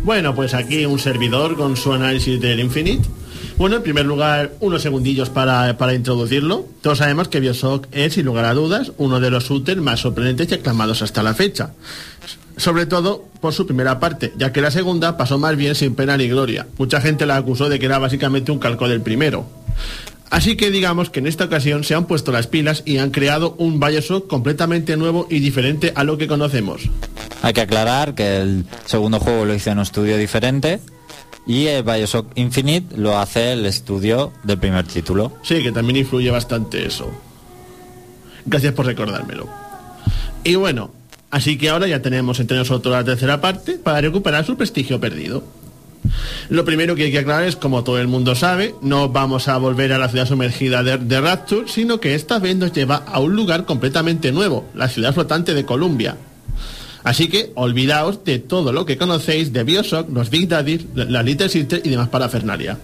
[0.04, 3.08] Bueno, pues aquí un servidor con su análisis del Infinite.
[3.58, 6.65] Bueno, en primer lugar, unos segundillos para, para introducirlo.
[6.82, 10.51] Todos sabemos que Bioshock es, sin lugar a dudas, uno de los shooters más sorprendentes
[10.51, 11.71] y aclamados hasta la fecha.
[12.58, 16.17] Sobre todo por su primera parte, ya que la segunda pasó más bien sin pena
[16.17, 16.67] ni gloria.
[16.78, 19.45] Mucha gente la acusó de que era básicamente un calco del primero.
[20.29, 23.55] Así que digamos que en esta ocasión se han puesto las pilas y han creado
[23.57, 26.89] un Bioshock completamente nuevo y diferente a lo que conocemos.
[27.41, 30.79] Hay que aclarar que el segundo juego lo hizo en un estudio diferente
[31.45, 35.31] y el Bioshock Infinite lo hace el estudio del primer título.
[35.43, 37.11] Sí, que también influye bastante eso.
[38.45, 39.47] Gracias por recordármelo.
[40.43, 40.91] Y bueno,
[41.29, 45.43] así que ahora ya tenemos entre nosotros la tercera parte para recuperar su prestigio perdido.
[46.49, 49.58] Lo primero que hay que aclarar es, como todo el mundo sabe, no vamos a
[49.58, 53.36] volver a la ciudad sumergida de, Rapture, sino que esta vez nos lleva a un
[53.36, 56.17] lugar completamente nuevo, la ciudad flotante de Columbia.
[57.04, 61.49] Así que olvidaos de todo lo que conocéis de Bioshock, los Big Daddy, la Little
[61.49, 62.80] Sister y demás parafernalia.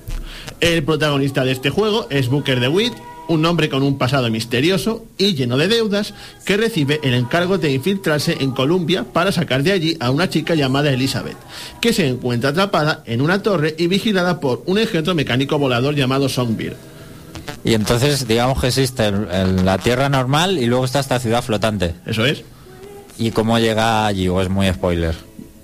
[0.59, 2.93] El protagonista de este juego es Booker DeWitt,
[3.31, 6.13] un hombre con un pasado misterioso y lleno de deudas
[6.45, 10.53] que recibe el encargo de infiltrarse en Columbia para sacar de allí a una chica
[10.55, 11.37] llamada Elizabeth,
[11.81, 16.29] que se encuentra atrapada en una torre y vigilada por un engendro mecánico volador llamado
[16.29, 16.75] Songbird.
[17.63, 21.43] Y entonces digamos que existe el- el- la Tierra normal y luego está esta ciudad
[21.43, 21.95] flotante.
[22.05, 22.43] ¿Eso es?
[23.17, 24.27] ¿Y cómo llega allí?
[24.27, 25.15] ¿O es muy spoiler?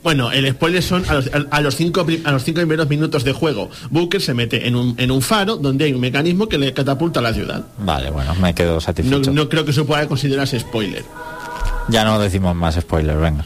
[0.07, 3.33] Bueno, el spoiler son a los, a los cinco, a los cinco primeros minutos de
[3.33, 3.69] juego.
[3.89, 7.19] Booker se mete en un, en un faro donde hay un mecanismo que le catapulta
[7.19, 7.65] a la ciudad.
[7.79, 9.33] Vale, bueno, me quedo satisfecho.
[9.33, 11.03] no creo que eso pueda considerarse spoiler.
[11.89, 13.43] Ya no decimos más spoiler, venga.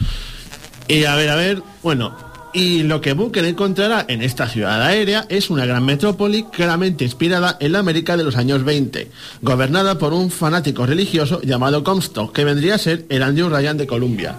[0.88, 2.15] Y a ver, a ver, bueno,
[2.54, 7.58] y lo que Booker encontrará en esta ciudad aérea es una gran metrópoli claramente inspirada
[7.60, 9.10] en la América de los años 20,
[9.41, 13.88] gobernada por un fanático religioso llamado Comstock, que vendría a ser el Andrew Ryan de
[13.88, 14.36] Columbia.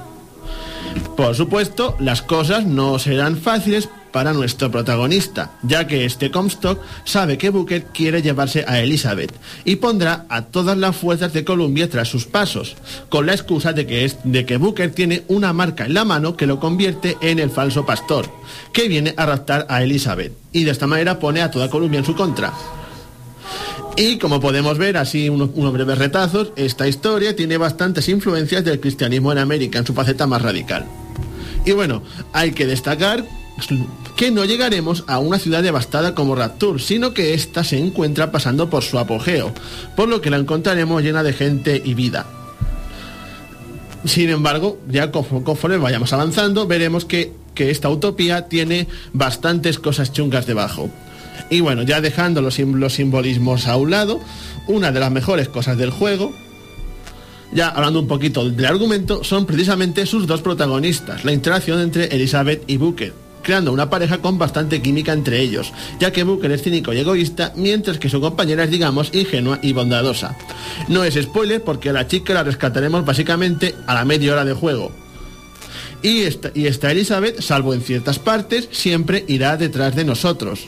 [1.16, 7.38] Por supuesto, las cosas no serán fáciles para nuestro protagonista, ya que este Comstock sabe
[7.38, 9.32] que Booker quiere llevarse a Elizabeth
[9.64, 12.76] y pondrá a todas las fuerzas de Columbia tras sus pasos,
[13.08, 16.36] con la excusa de que, es, de que Booker tiene una marca en la mano
[16.36, 18.30] que lo convierte en el falso pastor,
[18.72, 22.06] que viene a raptar a Elizabeth, y de esta manera pone a toda Columbia en
[22.06, 22.52] su contra.
[23.96, 29.32] Y como podemos ver, así unos, breves retazos, esta historia tiene bastantes influencias del cristianismo
[29.32, 30.86] en América en su faceta más radical.
[31.66, 32.02] Y bueno,
[32.32, 33.24] hay que destacar
[34.16, 38.70] que no llegaremos a una ciudad devastada como Rapture, sino que ésta se encuentra pasando
[38.70, 39.52] por su apogeo,
[39.94, 42.26] por lo que la encontraremos llena de gente y vida.
[44.04, 50.46] Sin embargo, ya conforme vayamos avanzando, veremos que, que esta utopía tiene bastantes cosas chungas
[50.46, 50.90] debajo.
[51.50, 54.20] Y bueno, ya dejando los, sim- los simbolismos a un lado,
[54.68, 56.32] una de las mejores cosas del juego,
[57.52, 62.62] ya hablando un poquito del argumento, son precisamente sus dos protagonistas, la interacción entre Elizabeth
[62.66, 66.92] y Booker, creando una pareja con bastante química entre ellos, ya que Booker es cínico
[66.94, 70.36] y egoísta, mientras que su compañera es, digamos, ingenua y bondadosa.
[70.88, 74.54] No es spoiler porque a la chica la rescataremos básicamente a la media hora de
[74.54, 74.92] juego.
[76.02, 80.66] Y esta Elizabeth, salvo en ciertas partes, siempre irá detrás de nosotros.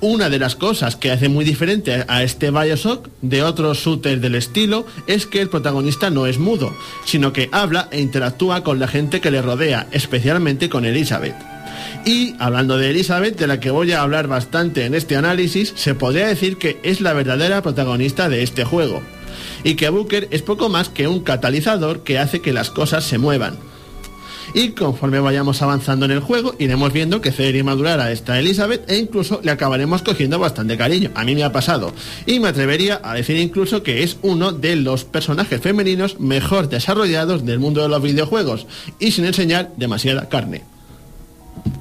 [0.00, 4.34] Una de las cosas que hace muy diferente a este Bioshock de otros shooters del
[4.34, 8.88] estilo es que el protagonista no es mudo, sino que habla e interactúa con la
[8.88, 11.34] gente que le rodea, especialmente con Elizabeth.
[12.04, 15.94] Y hablando de Elizabeth, de la que voy a hablar bastante en este análisis, se
[15.94, 19.02] podría decir que es la verdadera protagonista de este juego.
[19.64, 23.18] Y que Booker es poco más que un catalizador que hace que las cosas se
[23.18, 23.58] muevan.
[24.58, 28.90] Y conforme vayamos avanzando en el juego, iremos viendo que Cedric madurar a esta Elizabeth
[28.90, 31.10] e incluso le acabaremos cogiendo bastante cariño.
[31.14, 31.92] A mí me ha pasado.
[32.24, 37.44] Y me atrevería a decir incluso que es uno de los personajes femeninos mejor desarrollados
[37.44, 38.66] del mundo de los videojuegos.
[38.98, 40.62] Y sin enseñar demasiada carne.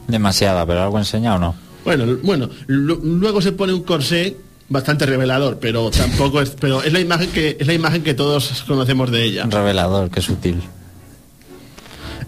[0.10, 1.56] Demasiada, pero algo enseña o no.
[1.86, 4.36] Bueno, bueno, lu- luego se pone un corsé
[4.68, 8.64] bastante revelador, pero tampoco es, pero es la imagen que es la imagen que todos
[8.68, 9.46] conocemos de ella.
[9.46, 10.62] Revelador, qué sutil.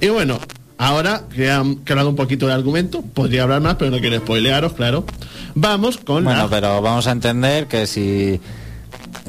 [0.02, 0.40] Y bueno,
[0.78, 4.00] ahora que han que he hablado un poquito de argumento, podría hablar más, pero no
[4.00, 5.06] quiero spoilearos, claro.
[5.56, 6.50] Vamos con Bueno, la...
[6.50, 8.40] pero vamos a entender que si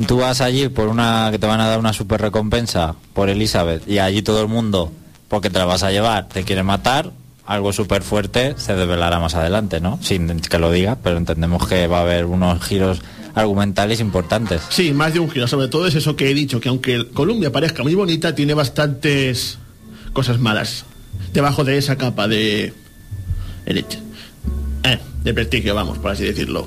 [0.07, 3.88] tú vas allí por una que te van a dar una super recompensa por Elizabeth
[3.88, 4.92] y allí todo el mundo,
[5.28, 7.12] porque te la vas a llevar, te quiere matar,
[7.46, 9.98] algo súper fuerte se develará más adelante, ¿no?
[10.02, 13.00] Sin que lo diga, pero entendemos que va a haber unos giros
[13.35, 14.61] argumentales importantes.
[14.68, 15.48] Sí, más de un giro.
[15.48, 19.59] Sobre todo es eso que he dicho, que aunque Colombia parezca muy bonita, tiene bastantes
[20.18, 20.85] cosas malas
[21.33, 22.72] debajo de esa capa de...
[23.66, 23.85] Eh,
[25.22, 26.66] de prestigio, vamos, por así decirlo.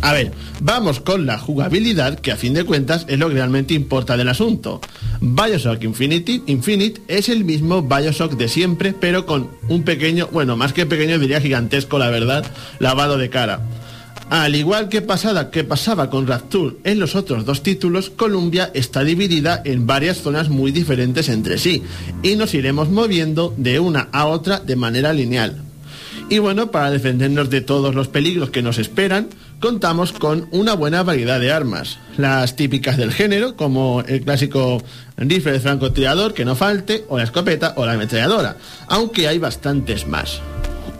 [0.00, 3.74] A ver, vamos con la jugabilidad, que a fin de cuentas es lo que realmente
[3.74, 4.80] importa del asunto.
[5.20, 10.72] Bioshock Infinity, Infinite es el mismo Bioshock de siempre, pero con un pequeño, bueno, más
[10.72, 12.46] que pequeño diría gigantesco, la verdad,
[12.78, 13.60] lavado de cara.
[14.30, 19.88] Al igual que, pasaba con Rapture en los otros dos títulos, Columbia está dividida en
[19.88, 21.82] varias zonas muy diferentes entre sí
[22.22, 25.60] y nos iremos moviendo de una a otra de manera lineal.
[26.28, 29.26] Y bueno, para defendernos de todos los peligros que nos esperan,
[29.58, 31.98] contamos con una buena variedad de armas.
[32.16, 34.80] Las típicas del género, como el clásico
[35.16, 40.06] rifle de francotirador, que no falte, o la escopeta o la ametralladora, aunque hay bastantes
[40.06, 40.40] más.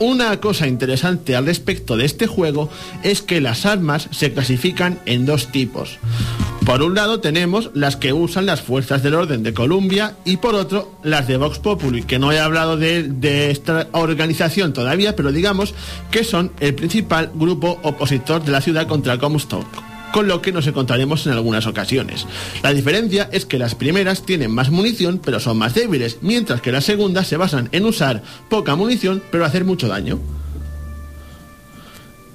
[0.00, 2.70] Una cosa interesante al respecto de este juego
[3.02, 5.98] es que las armas se clasifican en dos tipos.
[6.64, 10.54] Por un lado tenemos las que usan las fuerzas del orden de Columbia y por
[10.54, 15.74] otro las de Vox Populi, que no he hablado de, esta organización todavía, pero digamos
[16.10, 20.66] que son el principal grupo opositor de la ciudad contra Comstock con lo que nos
[20.66, 22.26] encontraremos en algunas ocasiones.
[22.62, 26.72] La diferencia es que las primeras tienen más munición pero son más débiles, mientras que
[26.72, 30.18] las segundas se basan en usar poca munición pero hacer mucho daño.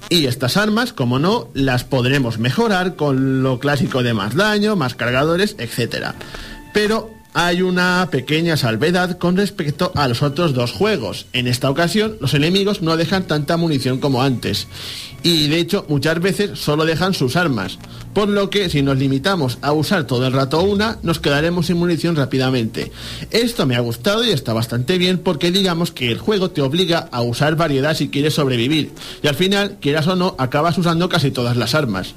[0.08, 4.94] Y estas armas, como no, las podremos mejorar con lo clásico de más daño, más
[4.94, 6.12] cargadores, etc.
[6.72, 11.26] Pero hay una pequeña salvedad con respecto a los otros dos juegos.
[11.34, 14.66] En esta ocasión, los enemigos no dejan tanta munición como antes.
[15.22, 17.78] Y de hecho, muchas veces solo dejan sus armas.
[18.14, 21.76] Por lo que si nos limitamos a usar todo el rato una, nos quedaremos sin
[21.76, 22.90] munición rápidamente.
[23.30, 27.06] Esto me ha gustado y está bastante bien porque digamos que el juego te obliga
[27.12, 28.92] a usar variedad si quieres sobrevivir.
[29.22, 32.14] Y al final, quieras o no, acabas usando casi todas las armas.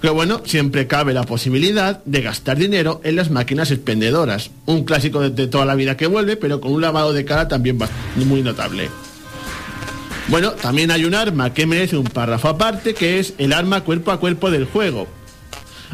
[0.00, 4.50] Pero bueno, siempre cabe la posibilidad de gastar dinero en las máquinas expendedoras.
[4.64, 7.78] Un clásico de, toda la vida que vuelve, pero con un lavado de cara también
[8.16, 8.88] muy notable.
[10.28, 14.10] Bueno, también hay un arma que merece un párrafo aparte, que es el arma cuerpo
[14.10, 15.06] a cuerpo del juego.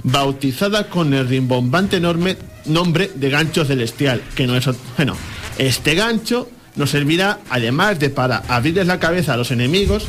[0.04, 4.68] Bautizada con el rimbombante enorme nombre de gancho celestial, que no es...
[4.96, 5.16] Bueno,
[5.58, 10.06] este gancho nos servirá, además de para abrirles la cabeza a los enemigos,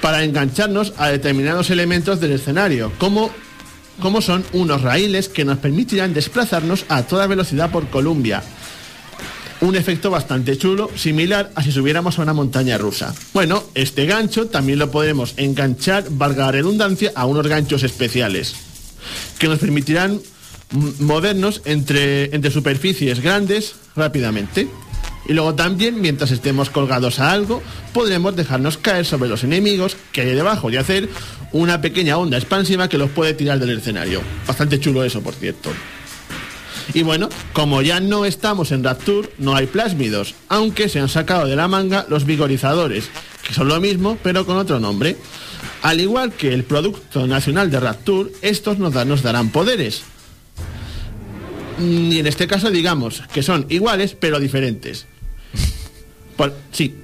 [0.00, 3.30] para engancharnos a determinados elementos del escenario, como,
[4.00, 8.42] como son unos raíles que nos permitirán desplazarnos a toda velocidad por Columbia.
[9.60, 13.14] Un efecto bastante chulo, similar a si subiéramos a una montaña rusa.
[13.32, 18.54] Bueno, este gancho también lo podemos enganchar, valga la redundancia, a unos ganchos especiales,
[19.38, 20.20] que nos permitirán
[20.98, 24.68] movernos entre, entre superficies grandes rápidamente.
[25.28, 27.62] Y luego también, mientras estemos colgados a algo,
[27.92, 31.08] podremos dejarnos caer sobre los enemigos que hay debajo y hacer
[31.52, 34.20] una pequeña onda expansiva que los puede tirar del escenario.
[34.46, 35.70] Bastante chulo eso, por cierto.
[36.94, 41.46] Y bueno, como ya no estamos en Rapture, no hay plásmidos, aunque se han sacado
[41.46, 43.08] de la manga los vigorizadores,
[43.46, 45.16] que son lo mismo, pero con otro nombre.
[45.82, 50.02] Al igual que el Producto Nacional de Rapture, estos nos, dan- nos darán poderes.
[51.78, 55.06] Mm, Y en este caso digamos que son iguales pero diferentes.
[56.72, 56.94] Sí,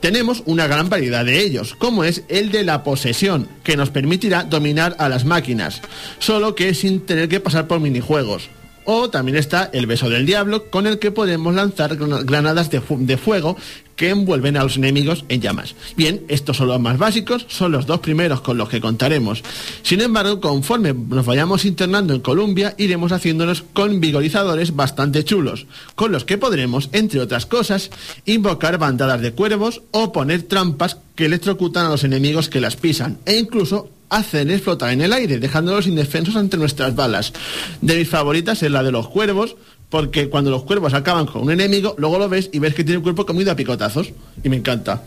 [0.00, 4.44] tenemos una gran variedad de ellos, como es el de la posesión, que nos permitirá
[4.44, 5.82] dominar a las máquinas,
[6.18, 8.48] solo que sin tener que pasar por minijuegos.
[8.86, 13.16] O también está el beso del diablo, con el que podemos lanzar gran- granadas de
[13.18, 13.56] fuego
[14.00, 15.74] que envuelven a los enemigos en llamas.
[15.94, 19.42] Bien, estos son los más básicos, son los dos primeros con los que contaremos.
[19.82, 26.12] Sin embargo, conforme nos vayamos internando en Colombia, iremos haciéndonos con vigorizadores bastante chulos, con
[26.12, 27.90] los que podremos, entre otras cosas,
[28.24, 33.18] invocar bandadas de cuervos o poner trampas que electrocutan a los enemigos que las pisan,
[33.26, 37.34] e incluso hacerles flotar en el aire, dejándolos indefensos ante nuestras balas.
[37.82, 39.56] De mis favoritas es la de los cuervos,
[39.90, 42.98] porque cuando los cuervos acaban con un enemigo, luego lo ves y ves que tiene
[42.98, 44.12] el cuerpo comido a picotazos.
[44.42, 45.02] Y me encanta.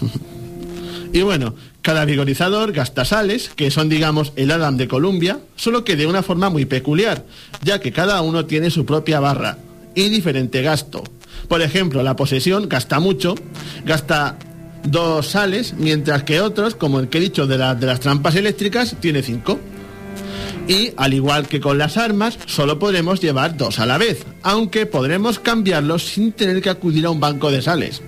[1.12, 5.96] y bueno, cada vigorizador gasta sales, que son digamos el Adam de Columbia, solo que
[5.96, 7.24] de una forma muy peculiar,
[7.62, 9.56] ya que cada uno tiene su propia barra
[9.94, 11.02] y diferente gasto.
[11.48, 13.34] Por ejemplo, la posesión gasta mucho,
[13.86, 14.38] gasta
[14.84, 18.96] dos sales, mientras que otros, como el que he dicho de, de las trampas eléctricas,
[19.00, 19.58] tiene cinco.
[20.68, 24.86] Y al igual que con las armas, solo podremos llevar dos a la vez, aunque
[24.86, 28.02] podremos cambiarlos sin tener que acudir a un banco de sales.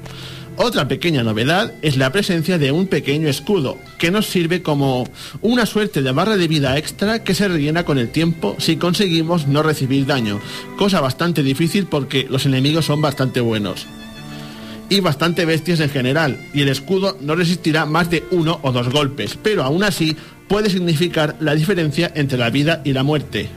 [0.56, 5.08] Otra pequeña novedad es la presencia de un pequeño escudo, que nos sirve como
[5.40, 9.48] una suerte de barra de vida extra que se rellena con el tiempo si conseguimos
[9.48, 10.40] no recibir daño,
[10.76, 13.86] cosa bastante difícil porque los enemigos son bastante buenos
[14.92, 18.90] y bastante bestias en general, y el escudo no resistirá más de uno o dos
[18.90, 20.18] golpes, pero aún así
[20.52, 23.48] puede significar la diferencia entre la vida y la muerte.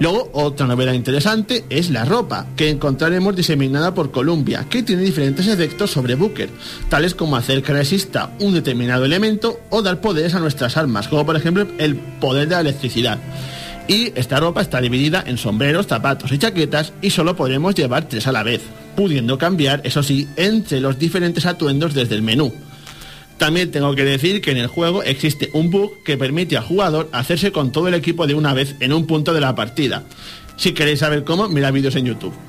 [0.00, 5.46] Luego, otra novedad interesante es la ropa, que encontraremos diseminada por Columbia, que tiene diferentes
[5.46, 6.48] efectos sobre Booker,
[6.88, 11.26] tales como hacer que resista un determinado elemento o dar poderes a nuestras armas, como
[11.26, 13.18] por ejemplo el poder de la electricidad.
[13.86, 18.26] Y esta ropa está dividida en sombreros, zapatos y chaquetas y solo podremos llevar tres
[18.26, 18.62] a la vez,
[18.96, 22.54] pudiendo cambiar, eso sí, entre los diferentes atuendos desde el menú.
[23.38, 27.08] También tengo que decir que en el juego existe un bug que permite al jugador
[27.12, 30.04] hacerse con todo el equipo de una vez en un punto de la partida.
[30.56, 32.34] Si queréis saber cómo, mira vídeos en YouTube.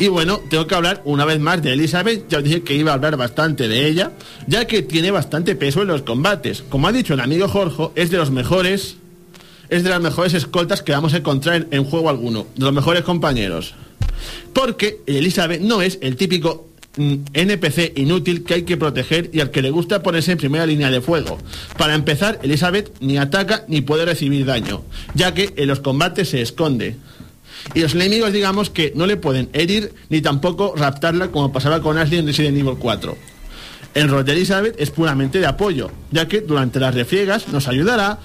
[0.00, 2.92] Y bueno, tengo que hablar una vez más de Elizabeth, ya os dije que iba
[2.92, 4.12] a hablar bastante de ella,
[4.46, 6.62] ya que tiene bastante peso en los combates.
[6.62, 8.96] Como ha dicho el amigo Jorge, es de los mejores,
[9.68, 12.72] es de las mejores escoltas que vamos a encontrar en, en juego alguno, de los
[12.72, 13.74] mejores compañeros.
[14.52, 16.67] Porque Elizabeth no es el típico
[16.98, 20.90] NPC inútil que hay que proteger y al que le gusta ponerse en primera línea
[20.90, 21.38] de fuego.
[21.76, 24.82] Para empezar, Elizabeth ni ataca ni puede recibir daño,
[25.14, 26.96] ya que en los combates se esconde.
[27.74, 31.98] Y los enemigos, digamos que no le pueden herir ni tampoco raptarla como pasaba con
[31.98, 33.16] Ashley en Resident Evil 4.
[33.94, 38.18] El rol de Elizabeth es puramente de apoyo, ya que durante las refriegas nos ayudará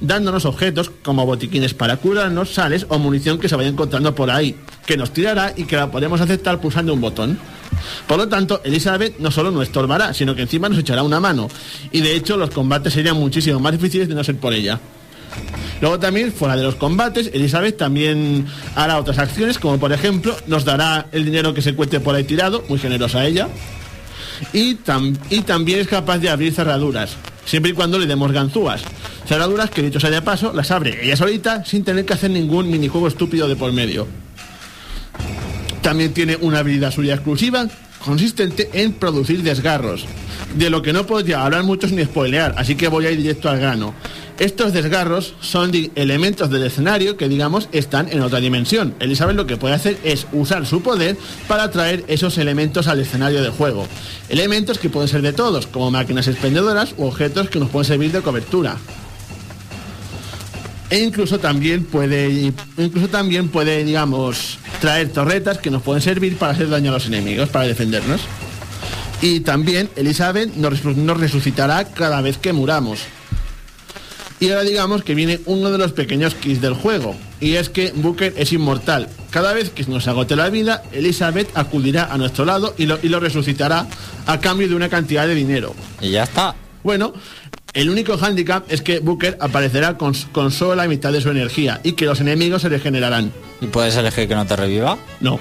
[0.00, 4.56] dándonos objetos como botiquines para curarnos, sales o munición que se vaya encontrando por ahí,
[4.86, 7.38] que nos tirará y que la podemos aceptar pulsando un botón.
[8.06, 11.48] Por lo tanto, Elizabeth no solo nos estorbará, sino que encima nos echará una mano.
[11.92, 14.80] Y de hecho, los combates serían muchísimo más difíciles de no ser por ella.
[15.80, 20.64] Luego también, fuera de los combates, Elizabeth también hará otras acciones, como por ejemplo, nos
[20.64, 23.48] dará el dinero que se encuentre por ahí tirado, muy generosa ella.
[24.52, 27.16] Y, tam- y también es capaz de abrir cerraduras,
[27.48, 28.82] siempre y cuando le demos ganzúas.
[29.26, 32.70] Cerraduras que, dicho sea de paso, las abre ella solita sin tener que hacer ningún
[32.70, 34.06] minijuego estúpido de por medio.
[35.80, 37.66] También tiene una habilidad suya exclusiva
[38.04, 40.04] consistente en producir desgarros,
[40.54, 43.48] de lo que no podría hablar mucho ni spoilear, así que voy a ir directo
[43.48, 43.94] al grano.
[44.38, 48.94] Estos desgarros son elementos del escenario que digamos están en otra dimensión.
[49.00, 51.16] Elizabeth lo que puede hacer es usar su poder
[51.48, 53.88] para traer esos elementos al escenario de juego.
[54.28, 58.12] Elementos que pueden ser de todos, como máquinas expendedoras u objetos que nos pueden servir
[58.12, 58.76] de cobertura.
[60.90, 66.52] E incluso también puede, incluso también puede, digamos, traer torretas que nos pueden servir para
[66.52, 68.20] hacer daño a los enemigos, para defendernos.
[69.20, 73.00] Y también Elizabeth nos resucitará cada vez que muramos.
[74.40, 77.92] Y ahora digamos que viene uno de los pequeños kits del juego, y es que
[77.94, 79.08] Booker es inmortal.
[79.30, 83.08] Cada vez que nos agote la vida, Elizabeth acudirá a nuestro lado y lo, y
[83.08, 83.86] lo resucitará
[84.26, 85.74] a cambio de una cantidad de dinero.
[86.00, 86.54] Y ya está.
[86.84, 87.12] Bueno,
[87.74, 91.80] el único hándicap es que Booker aparecerá con, con solo la mitad de su energía
[91.82, 93.32] y que los enemigos se regenerarán.
[93.60, 94.96] ¿Y puedes elegir que no te reviva?
[95.20, 95.40] No.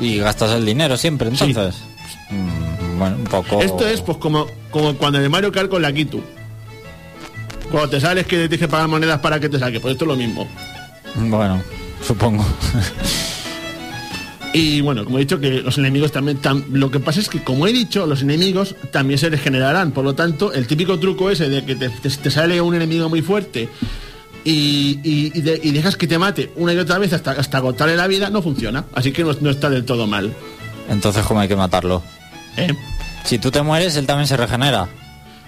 [0.00, 1.44] Y gastas el dinero siempre, Sí.
[1.44, 1.82] entonces.
[2.30, 3.60] Mm, bueno, un poco...
[3.60, 6.22] Esto es pues como, como cuando en el Mario Kart con la Kitu.
[7.70, 10.04] Cuando te sales que te tienes que pagar monedas para que te saque, pues esto
[10.04, 10.48] es lo mismo.
[11.16, 11.62] Bueno,
[12.06, 12.44] supongo.
[14.52, 16.40] Y bueno, como he dicho que los enemigos también...
[16.42, 19.92] tam- lo que pasa es que, como he dicho, los enemigos también se regenerarán.
[19.92, 23.08] Por lo tanto, el típico truco ese de que te, te- te sale un enemigo
[23.08, 23.68] muy fuerte
[24.42, 27.58] y, y- y de- y dejas que te mate una y otra vez hasta, hasta
[27.58, 28.86] agotarle la vida, no funciona.
[28.92, 30.34] Así que no, no está del todo mal.
[30.88, 32.02] entonces, ¿cómo hay que matarlo?
[32.56, 32.74] ¿eh?
[33.24, 34.88] Si tú te mueres, él también se regenera.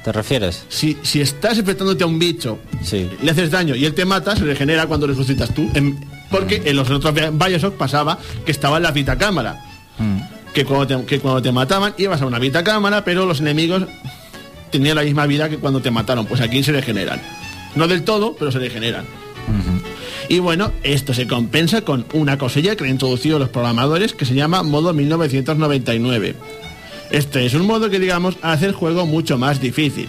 [0.05, 0.65] ¿Te refieres?
[0.69, 3.09] Si, si estás enfrentándote a un bicho, Sí.
[3.23, 5.71] le haces daño y él te mata, se regenera cuando resucitas tú.
[5.75, 5.99] En-
[6.31, 9.61] porque en los otros Bioshock pasaba que estaba en la vitacámara.
[9.99, 10.53] Mm.
[10.55, 13.85] Que cuando, te, que cuando te mataban ibas a una vitacámara, pero los enemigos
[14.71, 16.27] tenían la misma vida que cuando te mataron.
[16.27, 17.21] Pues aquí se regeneran.
[17.77, 19.05] No del todo, pero se regeneran.
[20.29, 24.35] Y bueno, esto se compensa con una cosilla que han introducido los programadores que se
[24.35, 26.35] llama modo 1999.
[27.13, 30.09] Este es un modo que digamos hace el juego mucho más difícil.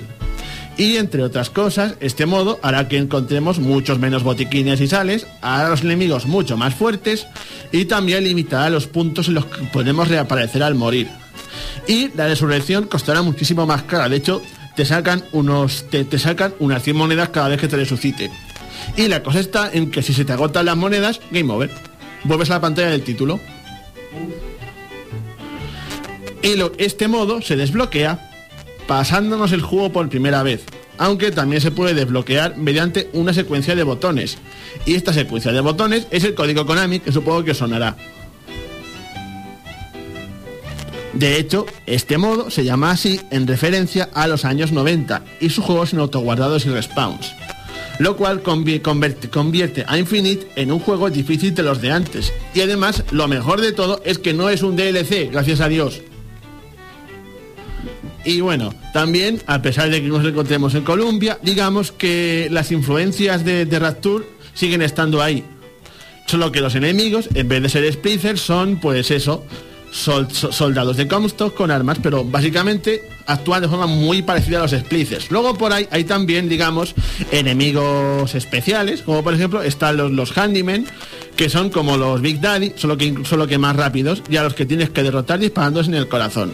[0.77, 5.67] Y entre otras cosas, este modo hará que encontremos muchos menos botiquines y sales, hará
[5.67, 7.27] a los enemigos mucho más fuertes
[7.73, 11.09] y también limitará los puntos en los que podemos reaparecer al morir.
[11.87, 14.41] Y la resurrección costará muchísimo más cara, de hecho,
[14.75, 18.31] te sacan unos te, sacan unas 100 monedas cada vez que te resucite.
[18.95, 21.69] Y la cosa está en que si se te agotan las monedas, game over.
[22.23, 23.41] Vuelves a la pantalla del título.
[26.43, 28.29] Este modo se desbloquea
[28.87, 30.63] pasándonos el juego por primera vez,
[30.97, 34.37] aunque también se puede desbloquear mediante una secuencia de botones.
[34.85, 37.95] Y esta secuencia de botones es el código Konami que supongo que sonará.
[41.13, 45.63] De hecho, este modo se llama así en referencia a los años 90 y sus
[45.63, 47.31] juegos en autoguardados y respawns.
[47.99, 52.33] Lo cual convi- convierte, convierte a Infinite en un juego difícil de los de antes.
[52.55, 56.01] Y además, lo mejor de todo es que no es un DLC, gracias a Dios.
[58.25, 63.43] Y bueno, también, a pesar de que nos encontremos en Colombia, digamos que las influencias
[63.43, 65.43] de, de Rapture siguen estando ahí.
[66.25, 69.43] Solo que los enemigos, en vez de ser Splicers, son pues eso,
[69.91, 74.61] sol- so- soldados de Comstock con armas, pero básicamente actúan de forma muy parecida a
[74.61, 75.29] los Splicers.
[75.29, 76.95] Luego por ahí hay también, digamos,
[77.31, 80.85] enemigos especiales, como por ejemplo están los, los Handymen,
[81.35, 84.53] que son como los Big Daddy, solo que, solo que más rápidos, y a los
[84.53, 86.53] que tienes que derrotar disparándoles en el corazón.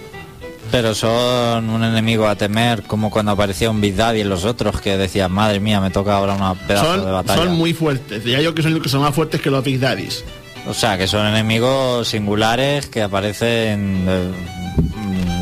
[0.72, 4.80] Pero son un enemigo a temer, como cuando aparecía un Big Daddy en los otros
[4.82, 7.44] que decían, madre mía, me toca ahora una pedazo de batalla.
[7.44, 10.24] son muy fuertes, diría yo que son, que son más fuertes que los Big Daddies.
[10.68, 14.06] O sea, que son enemigos singulares que aparecen...
[14.08, 14.32] eh,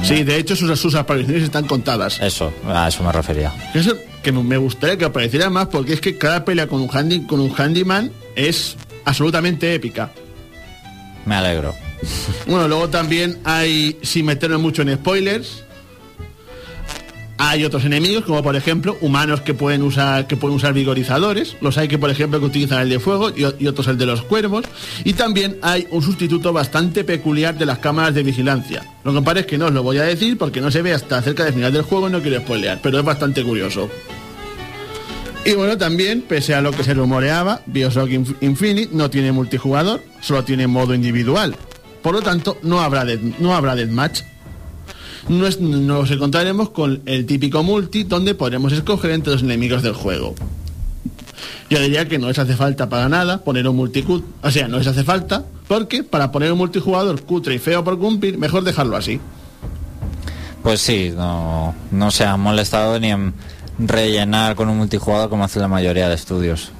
[0.03, 2.21] Sí, de hecho sus, sus apariciones están contadas.
[2.21, 3.51] Eso, a eso me refería.
[3.73, 7.25] Eso que me gustaría que apareciera más porque es que cada pelea con un, handy,
[7.25, 10.11] con un handyman es absolutamente épica.
[11.25, 11.75] Me alegro.
[12.47, 15.63] Bueno, luego también hay, sin meternos mucho en spoilers,
[17.39, 21.55] hay otros enemigos, como por ejemplo humanos que pueden usar, que pueden usar vigorizadores.
[21.61, 24.23] Los hay que, por ejemplo, que utilizan el de fuego y, otros el de los
[24.23, 24.65] cuervos.
[25.03, 28.83] Y también hay un sustituto bastante peculiar de las cámaras de vigilancia.
[29.03, 30.93] Lo que pasa es que no os lo voy a decir porque no se ve
[30.93, 33.87] hasta cerca del final del juego no quiero spoilear, pero es bastante curioso.
[35.45, 40.03] Y bueno, también, pese a lo que se rumoreaba, Bioshock Inf- Infinite no tiene multijugador,
[40.21, 41.55] solo tiene modo individual.
[42.07, 44.21] Por lo tanto, no habrá, death- no habrá deathmatch.
[45.27, 50.33] Nos, nos encontraremos con el típico multi donde podremos escoger entre los enemigos del juego.
[51.69, 54.77] Yo diría que no les hace falta para nada poner un multicut, o sea, no
[54.77, 58.95] les hace falta porque para poner un multijugador cutre y feo por cumplir, mejor dejarlo
[58.95, 59.19] así.
[60.63, 63.33] Pues sí, no, no se han molestado ni en
[63.79, 66.71] rellenar con un multijugador como hace la mayoría de estudios.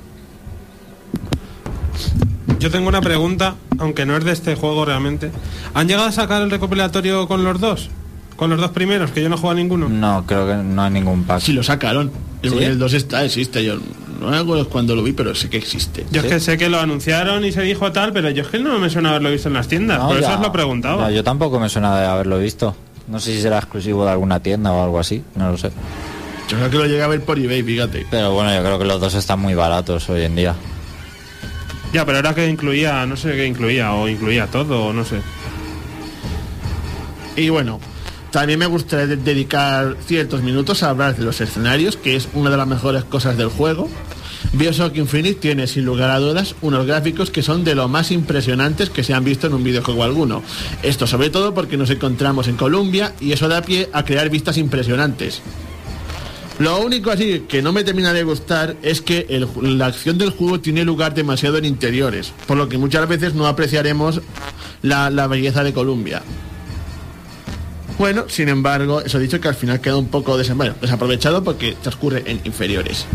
[2.60, 5.32] Yo tengo una pregunta, aunque no es de este juego realmente.
[5.74, 7.89] ¿Han llegado a sacar el recopilatorio con los dos?
[8.36, 9.89] Con los dos primeros, que yo no he jugado a ninguno.
[9.89, 11.41] No, creo que no hay ningún pack.
[11.41, 12.58] Si lo sacaron, el, ¿Sí?
[12.64, 13.78] el 2 está, existe, yo
[14.20, 16.05] no me acuerdo cuando lo vi, pero sé que existe.
[16.12, 18.60] Yo es que sé que lo anunciaron y se dijo tal, pero yo es que
[18.60, 19.99] no me suena haberlo visto en las tiendas.
[19.99, 21.10] No, por eso os lo preguntaba.
[21.10, 22.76] ya, yo tampoco me suena de haberlo visto.
[23.08, 25.72] No sé si será exclusivo de alguna tienda o algo así, no lo sé.
[26.49, 28.05] Yo creo que lo llegué a ver por eBay, fíjate.
[28.10, 30.55] Pero bueno, yo creo que los dos están muy baratos hoy en día.
[32.06, 35.18] Pero era que incluía, no sé qué incluía, o incluía todo, no sé.
[37.36, 37.80] Y bueno,
[38.32, 42.50] también me gustaría de- dedicar ciertos minutos a hablar de los escenarios, que es una
[42.50, 43.89] de las mejores cosas del juego.
[44.54, 48.89] Bioshock Infinite tiene sin lugar a dudas unos gráficos que son de lo más impresionantes
[48.89, 50.41] que se han visto en un videojuego alguno.
[50.84, 54.58] Esto sobre todo porque nos encontramos en Colombia y eso da pie a crear vistas
[54.58, 55.41] impresionantes.
[56.60, 59.28] Lo único así que no me termina de gustar es que
[59.62, 63.45] la acción del juego tiene lugar demasiado en interiores, por lo que muchas veces no
[63.45, 64.22] apreciaremos
[64.82, 66.24] la, la belleza de Colombia.
[67.99, 72.41] Bueno, sin embargo, eso dicho que al final queda un poco desaprovechado porque transcurre en
[72.43, 73.05] inferiores.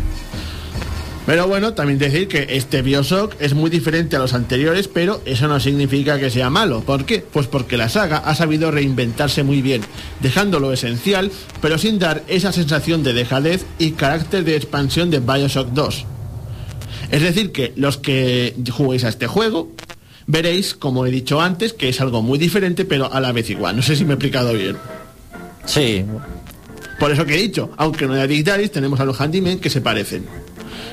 [1.24, 5.46] Pero bueno, también decir que este Bioshock es muy diferente a los anteriores, pero eso
[5.46, 6.80] no significa que sea malo.
[6.80, 7.20] ¿Por qué?
[7.20, 9.82] Pues porque la saga ha sabido reinventarse muy bien,
[10.20, 15.20] dejando lo esencial, pero sin dar esa sensación de dejadez y carácter de expansión de
[15.20, 16.06] Bioshock 2.
[17.12, 19.70] Es decir, que los que juguéis a este juego,
[20.26, 23.76] veréis, como he dicho antes, que es algo muy diferente, pero a la vez igual.
[23.76, 24.76] No sé si me he explicado bien.
[25.66, 26.04] Sí,
[26.98, 29.80] Por eso que he dicho, aunque no haya Daddies, tenemos a los Handymen que se
[29.80, 30.24] parecen.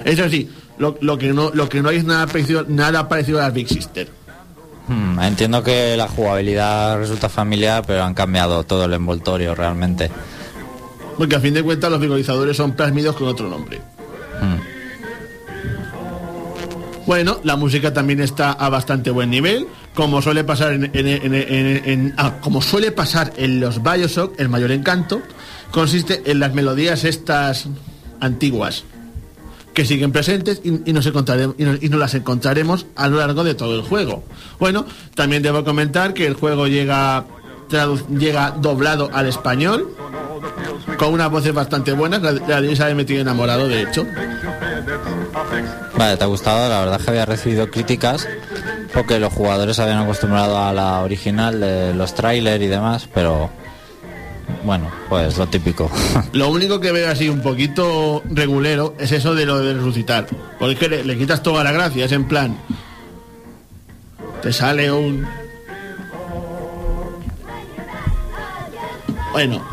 [0.06, 3.40] Eso sí, lo, lo que no lo que no hay es nada parecido, nada parecido
[3.40, 4.08] a las Big Sister.
[4.88, 10.10] Hmm, entiendo que la jugabilidad resulta familiar, pero han cambiado todo el envoltorio realmente.
[11.18, 13.80] Porque a fin de cuentas los vigorizadores son plasmidos con otro nombre.
[14.42, 14.58] Hmm.
[17.06, 19.66] Bueno, la música también está a bastante buen nivel,
[19.96, 24.40] como suele pasar en, en- en- en- en- ah, como suele pasar en los Bioshock,
[24.40, 25.22] el mayor encanto
[25.72, 27.68] consiste en las melodías estas
[28.20, 28.84] antiguas
[29.74, 33.76] que siguen presentes y, nos encontraremos, y, nos, las encontraremos a lo largo de todo
[33.76, 34.24] el juego.
[34.60, 37.26] Bueno, también debo comentar que el juego llega
[38.18, 39.96] llega doblado al español
[40.98, 44.06] con unas voces bastante buenas, la, la de Isabel me tiene enamorado de hecho.
[45.96, 46.68] Vale, ¿te ha gustado?
[46.68, 48.28] La verdad es que había recibido críticas
[48.94, 53.50] porque los jugadores habían acostumbrado a la original de los trailers y demás, pero
[54.64, 55.90] bueno, pues lo típico.
[56.34, 60.28] Lo único que veo así un poquito regulero es eso de lo de resucitar.
[60.60, 62.58] Porque le, quitas toda la gracia, es en plan.
[64.42, 65.26] Te sale un.
[69.32, 69.66] Bueno,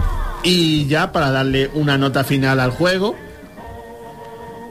[0.42, 3.16] y ya para darle una nota final al juego,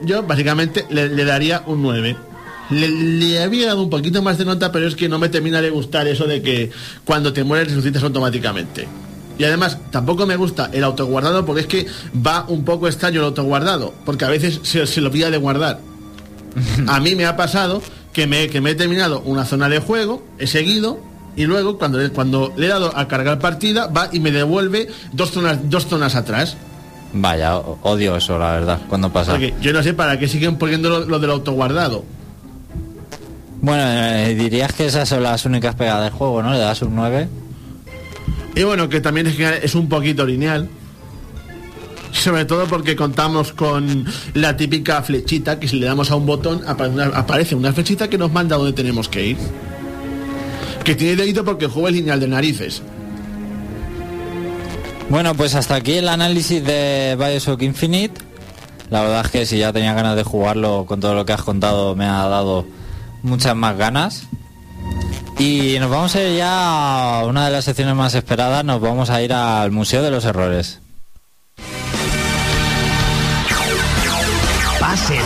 [0.02, 2.16] yo básicamente le, le daría un 9.
[2.70, 5.60] Le, le había dado un poquito más de nota, pero es que no me termina
[5.60, 6.70] de gustar eso de que
[7.04, 8.88] cuando te mueres resucitas automáticamente.
[9.38, 11.86] Y además, tampoco me gusta el autoguardado porque es que
[12.26, 15.78] va un poco extraño el autoguardado, porque a veces se, se lo pilla de guardar.
[16.88, 17.82] A mí me ha pasado
[18.14, 20.98] que me, que me he terminado una zona de juego, he seguido,
[21.36, 24.88] y luego cuando, le- cuando le he dado a cargar partida, va y me devuelve
[25.12, 26.56] dos zonas, dos zonas atrás.
[27.12, 29.32] Vaya, odio eso, la verdad, cuando pasa.
[29.32, 32.04] Porque yo no sé para qué siguen poniendo lo, lo del autoguardado.
[33.60, 36.52] Bueno, eh, dirías que esas son las únicas pegadas del juego, ¿no?
[36.52, 37.28] Le das un 9.
[38.56, 40.68] Y bueno, que también es, es un poquito lineal.
[42.10, 46.62] Sobre todo porque contamos con la típica flechita que si le damos a un botón
[46.66, 49.36] aparece una flechita que nos manda donde tenemos que ir.
[50.82, 52.82] Que tiene dedito porque el juego es lineal de narices.
[55.10, 58.20] Bueno, pues hasta aquí el análisis de Bioshock Infinite.
[58.88, 61.42] La verdad es que si ya tenía ganas de jugarlo con todo lo que has
[61.42, 62.66] contado, me ha dado
[63.22, 64.26] muchas más ganas.
[65.38, 69.10] Y nos vamos a ir ya a una de las secciones más esperadas, nos vamos
[69.10, 70.80] a ir al Museo de los Errores.
[74.80, 75.22] Pasen,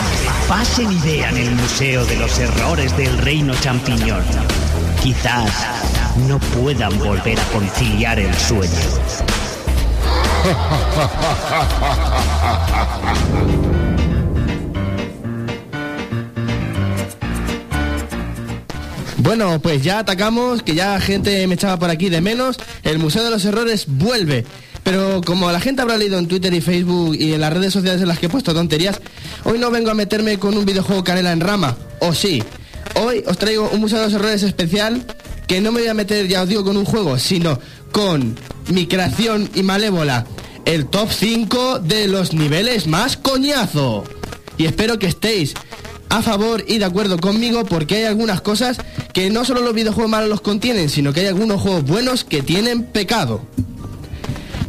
[0.49, 4.23] pasen y vean el Museo de los Errores del Reino Champiñón.
[5.01, 5.65] Quizás
[6.27, 8.69] no puedan volver a conciliar el sueño.
[19.21, 22.57] Bueno, pues ya atacamos, que ya gente me echaba por aquí de menos.
[22.81, 24.45] El Museo de los Errores vuelve.
[24.83, 28.01] Pero como la gente habrá leído en Twitter y Facebook y en las redes sociales
[28.01, 28.99] en las que he puesto tonterías,
[29.43, 31.77] hoy no vengo a meterme con un videojuego canela en rama.
[31.99, 32.41] O sí.
[32.95, 35.05] Hoy os traigo un Museo de los Errores especial
[35.45, 37.59] que no me voy a meter, ya os digo, con un juego, sino
[37.91, 38.35] con
[38.69, 40.25] mi creación y malévola.
[40.65, 44.03] El top 5 de los niveles más coñazo.
[44.57, 45.53] Y espero que estéis
[46.11, 48.77] a favor y de acuerdo conmigo porque hay algunas cosas
[49.13, 52.43] que no solo los videojuegos malos los contienen, sino que hay algunos juegos buenos que
[52.43, 53.41] tienen pecado.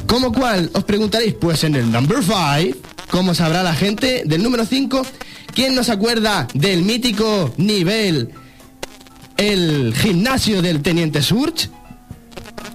[0.06, 0.70] ¿Cómo cuál?
[0.72, 2.78] Os preguntaréis, pues en el number 5,
[3.10, 5.04] como sabrá la gente, del número 5,
[5.52, 8.30] ¿quién nos acuerda del mítico nivel,
[9.36, 11.68] el gimnasio del Teniente Surge?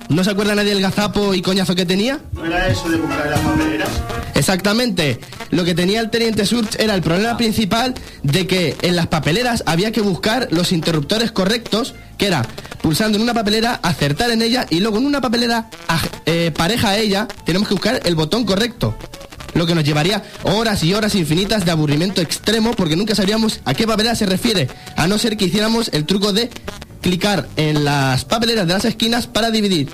[0.10, 2.20] ¿No se acuerda nadie del gazapo y coñazo que tenía?
[2.32, 3.90] ¿No era eso de buscar las papeleras?
[4.36, 5.20] Exactamente.
[5.52, 7.94] Lo que tenía el Teniente Surge era el problema principal
[8.24, 12.46] de que en las papeleras había que buscar los interruptores correctos, que era
[12.82, 15.70] pulsando en una papelera, acertar en ella y luego en una papelera
[16.26, 18.98] eh, pareja a ella tenemos que buscar el botón correcto.
[19.54, 23.74] Lo que nos llevaría horas y horas infinitas de aburrimiento extremo porque nunca sabríamos a
[23.74, 26.50] qué papelera se refiere, a no ser que hiciéramos el truco de
[27.02, 29.90] clicar en las papeleras de las esquinas para dividir.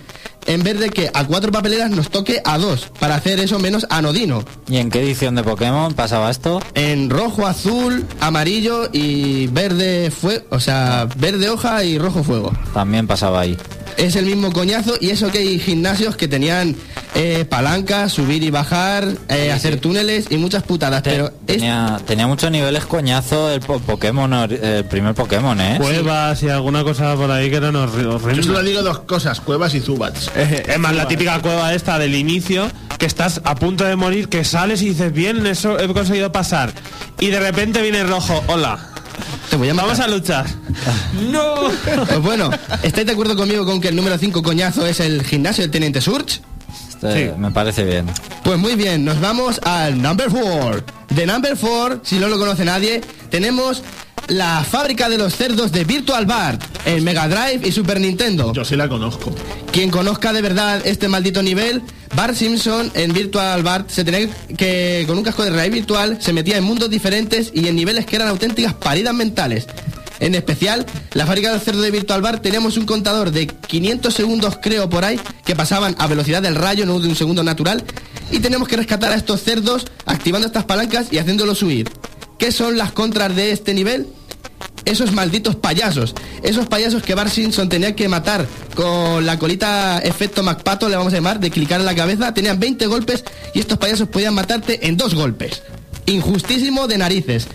[0.46, 3.86] En vez de que a cuatro papeleras nos toque a dos, para hacer eso menos
[3.90, 4.44] anodino.
[4.68, 6.62] ¿Y en qué edición de Pokémon pasaba esto?
[6.76, 12.52] En rojo, azul, amarillo y verde fue, o sea, verde hoja y rojo fuego.
[12.74, 13.58] También pasaba ahí.
[13.96, 16.76] Es el mismo coñazo y eso que hay gimnasios que tenían
[17.14, 22.26] eh, palancas, subir y bajar, eh, hacer túneles y muchas putadas, pero es- Tenía, tenía
[22.26, 25.78] muchos niveles coñazo el po- Pokémon, el primer Pokémon, ¿eh?
[25.80, 28.48] Cuevas y alguna cosa por ahí que eran horri- Yo horribles.
[28.48, 30.32] solo digo dos cosas, cuevas y zubats.
[30.36, 34.44] Es más, la típica cueva esta del inicio, que estás a punto de morir, que
[34.44, 36.74] sales y dices, bien, eso he conseguido pasar.
[37.20, 38.80] Y de repente viene rojo, hola,
[39.50, 39.90] te voy a matar.
[39.90, 40.46] vamos a luchar.
[41.32, 41.56] ¡No!
[42.08, 42.50] Pues bueno,
[42.82, 46.02] ¿estáis de acuerdo conmigo con que el número 5 coñazo es el gimnasio del Teniente
[46.02, 46.42] Surge?
[47.04, 48.06] Este, Me parece bien.
[48.44, 50.84] Pues muy bien, nos vamos al number 4.
[51.10, 53.84] De number 4, si no lo conoce nadie, tenemos
[54.28, 58.54] la fábrica de los cerdos de Virtual Bart en Mega Drive y Super Nintendo.
[58.54, 59.34] Yo sí la conozco.
[59.72, 61.82] Quien conozca de verdad este maldito nivel,
[62.16, 66.34] Bart Simpson en Virtual Bart se tenía que, con un casco de realidad virtual, se
[66.34, 69.68] metía en mundos diferentes y en niveles que eran auténticas paridas mentales.
[70.20, 74.58] En especial, la fábrica del cerdo de Virtual Bart teníamos un contador de 500 segundos,
[74.62, 77.84] creo, por ahí, que pasaban a velocidad del rayo, no de un segundo natural,
[78.32, 81.90] y tenemos que rescatar a estos cerdos activando estas palancas y haciéndolos huir.
[82.44, 84.06] ¿Qué son las contras de este nivel?
[84.84, 86.14] esos malditos payasos.
[86.42, 91.14] Esos payasos que Bart Simpson tenía que matar con la colita efecto MacPato, le vamos
[91.14, 92.34] a llamar, de clicar en la cabeza.
[92.34, 93.24] Tenían 20 golpes
[93.54, 95.64] y estos payasos podían matarte en dos golpes.
[96.06, 97.48] Injustísimo de narices.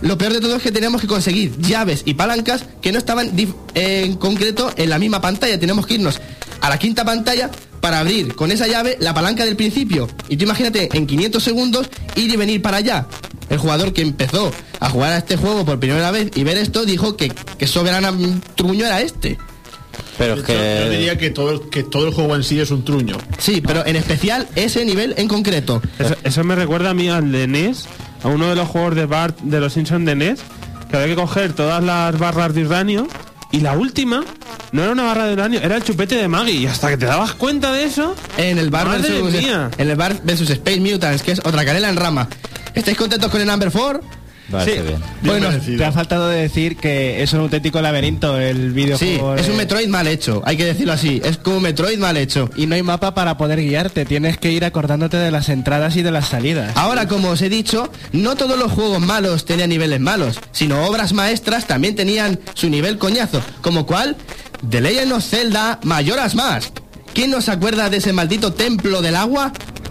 [0.00, 3.32] Lo peor de todo es que teníamos que conseguir llaves y palancas que no estaban
[3.74, 5.58] en concreto en la misma pantalla.
[5.58, 6.20] Tenemos que irnos
[6.60, 7.50] a la quinta pantalla
[7.80, 10.08] para abrir con esa llave la palanca del principio.
[10.28, 13.06] Y tú imagínate en 500 segundos ir y venir para allá.
[13.48, 14.50] El jugador que empezó
[14.80, 17.28] a jugar a este juego por primera vez y ver esto dijo que,
[17.58, 18.12] que soberana
[18.56, 19.38] truño era este.
[20.18, 21.26] Pero es Yo, yo diría que...
[21.26, 23.18] que todo, que todo el juego en sí es un truño.
[23.38, 25.80] Sí, pero en especial ese nivel en concreto.
[25.98, 27.86] Eso, eso me recuerda a mí al de NES,
[28.22, 30.40] a uno de los juegos de Bart de los Simpsons de NES,
[30.90, 33.06] que había que coger todas las barras de uranio
[33.52, 34.24] y la última
[34.72, 36.52] no era una barra de uranio, era el chupete de Maggie.
[36.54, 39.70] Y hasta que te dabas cuenta de eso, En el bar versus mía.
[39.78, 42.28] en el bar versus Space Mutants, que es otra canela en rama.
[42.74, 44.00] ¿Estáis contentos con el number 4?
[44.50, 44.86] Parece Sí.
[44.86, 45.00] bien.
[45.22, 49.34] Bueno, te ha faltado decir que es un auténtico laberinto el videojuego.
[49.36, 51.20] Sí, es un Metroid mal hecho, hay que decirlo así.
[51.24, 52.48] Es como un Metroid mal hecho.
[52.56, 56.02] Y no hay mapa para poder guiarte, tienes que ir acordándote de las entradas y
[56.02, 56.76] de las salidas.
[56.76, 61.12] Ahora, como os he dicho, no todos los juegos malos tenían niveles malos, sino obras
[61.12, 64.16] maestras también tenían su nivel coñazo, como cual
[64.68, 66.72] The Legend of Zelda Majora's Mask.
[67.14, 69.50] ¿Quién no se acuerda de ese maldito templo del agua?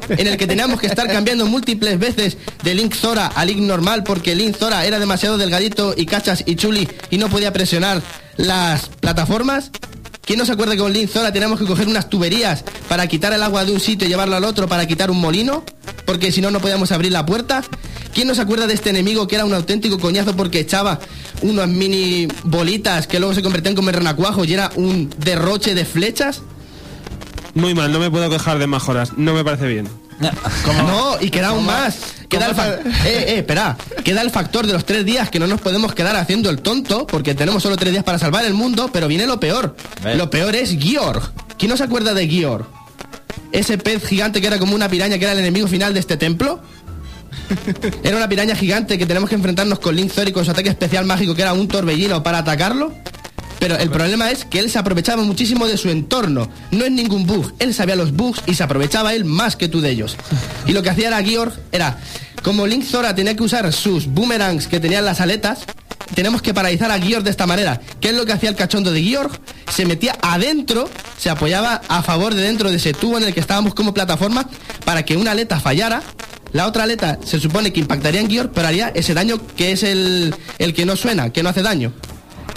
[0.10, 4.04] En el que teníamos que estar cambiando múltiples veces de Link Zora a Link normal
[4.04, 8.02] porque Link Zora era demasiado delgadito y cachas y chuli y no podía presionar
[8.38, 9.72] las plataformas.
[10.24, 13.34] ¿Quién no se acuerda que con Link Zora teníamos que coger unas tuberías para quitar
[13.34, 15.64] el agua de un sitio y llevarlo al otro para quitar un molino?
[16.06, 17.64] Porque si no, no podíamos abrir la puerta.
[18.14, 21.00] ¿Quién no se acuerda de este enemigo que era un auténtico coñazo porque echaba
[21.42, 25.86] unas mini bolitas que luego se convertían como en renacuajos y era un derroche de
[25.86, 26.42] flechas?
[27.56, 29.14] Muy mal, no me puedo quejar de mejoras.
[29.18, 29.88] No me parece bien.
[30.88, 31.98] No, y queda aún más.
[32.30, 33.76] Queda el, fa- eh, eh, espera.
[34.04, 37.06] Queda el factor de los tres días que no nos podemos quedar haciendo el tonto
[37.08, 39.76] porque tenemos solo tres días para salvar el mundo, pero viene lo peor.
[40.16, 41.34] Lo peor es Giorg.
[41.58, 42.66] ¿Quién no se acuerda de Giorg?
[43.52, 46.18] Ese pez gigante que era como una piraña que era el enemigo final de este
[46.18, 46.62] templo.
[48.04, 50.70] Era una piraña gigante que tenemos que enfrentarnos con Link Zor y con su ataque
[50.70, 52.92] especial mágico que era un torbellino para atacarlo.
[53.66, 56.48] Pero el problema es que él se aprovechaba muchísimo de su entorno.
[56.70, 57.52] No es ningún bug.
[57.58, 60.18] Él sabía los bugs y se aprovechaba él más que tú de ellos.
[60.68, 61.98] Y lo que hacía era Georg era,
[62.44, 65.62] como Link Zora tenía que usar sus boomerangs que tenían las aletas,
[66.14, 67.82] tenemos que paralizar a Georg de esta manera.
[68.00, 69.32] ¿Qué es lo que hacía el cachondo de Georg?
[69.74, 70.88] Se metía adentro,
[71.18, 74.48] se apoyaba a favor de dentro de ese tubo en el que estábamos como plataforma
[74.84, 76.04] para que una aleta fallara.
[76.54, 79.82] La otra aleta se supone que impactaría en Georg, pero haría ese daño que es
[79.82, 81.94] el, el que no suena, que no hace daño.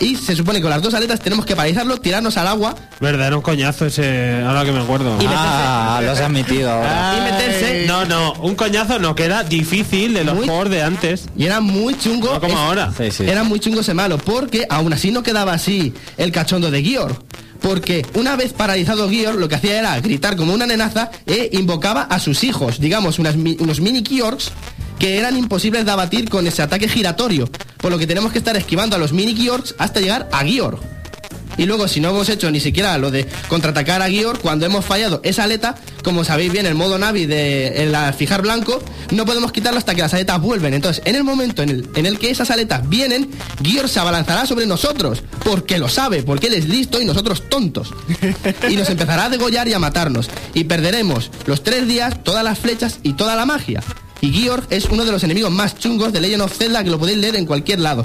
[0.01, 3.29] Y se supone que con las dos aletas tenemos que paralizarlo, tirarnos al agua Verdad,
[3.29, 5.17] era un coñazo ese, ahora que me acuerdo.
[5.21, 7.15] Y Ah, lo has admitido ahora.
[7.19, 7.87] y meterse.
[7.87, 11.27] No, no, un coñazo no, que era difícil de los Muy- juegos de antes.
[11.37, 12.35] Y era muy chungo.
[12.35, 12.93] No como Es- ahora.
[12.97, 13.25] Sí, sí.
[13.25, 17.17] Era muy chungo ese malo, porque aún así no quedaba así el cachondo de Georg.
[17.61, 22.03] Porque una vez paralizado Georg, lo que hacía era gritar como una nenaza e invocaba
[22.03, 24.53] a sus hijos, digamos, unas unos mini Georgs
[24.99, 27.49] que eran imposibles de abatir con ese ataque giratorio.
[27.79, 30.81] Por lo que tenemos que estar esquivando a los mini Georgs hasta llegar a Georg.
[31.59, 34.85] Y luego, si no hemos hecho ni siquiera lo de contraatacar a Georg, cuando hemos
[34.85, 35.75] fallado esa aleta,
[36.05, 38.81] como sabéis bien, el modo Navi de fijar blanco,
[39.11, 40.73] no podemos quitarlo hasta que las aletas vuelven.
[40.73, 43.29] Entonces, en el momento en el, que esas aletas vienen,
[43.63, 47.93] Georg se abalanzará sobre nosotros, porque lo sabe, porque él es listo y nosotros tontos.
[48.69, 50.31] Y nos empezará a degollar y a matarnos.
[50.55, 53.83] Y perderemos los tres días, todas las flechas y toda la magia.
[54.21, 56.99] Y Georg es uno de los enemigos más chungos de Legend of Zelda que lo
[56.99, 58.05] podéis leer en cualquier lado.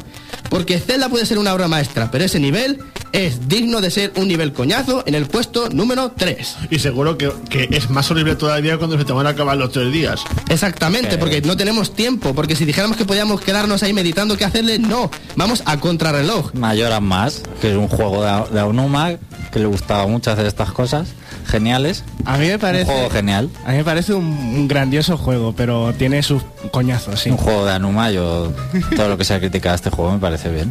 [0.49, 2.79] Porque Zelda puede ser una obra maestra, pero ese nivel
[3.11, 6.55] es digno de ser un nivel coñazo en el puesto número 3.
[6.69, 9.71] Y seguro que, que es más horrible todavía cuando se te van a acabar los
[9.71, 10.21] tres días.
[10.49, 11.19] Exactamente, Ok.
[11.19, 15.09] porque no tenemos tiempo, porque si dijéramos que podíamos quedarnos ahí meditando qué hacerle, no,
[15.35, 16.53] vamos a contrarreloj.
[16.53, 19.13] Mayoras más, que es un juego de, de Aonuma
[19.51, 21.07] que le gustaba mucho hacer estas cosas
[21.45, 22.03] geniales.
[22.25, 22.89] A mí me parece.
[22.89, 23.49] Un juego genial.
[23.65, 27.29] A mí me parece un, un grandioso juego, pero tiene sus coñazos, sí.
[27.29, 28.51] Un juego de Anuma, yo
[28.95, 30.69] todo lo que sea criticado a este juego me parece bien.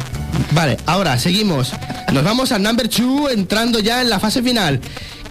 [0.51, 1.71] Vale, ahora seguimos.
[2.11, 4.79] Nos vamos al number 2 entrando ya en la fase final.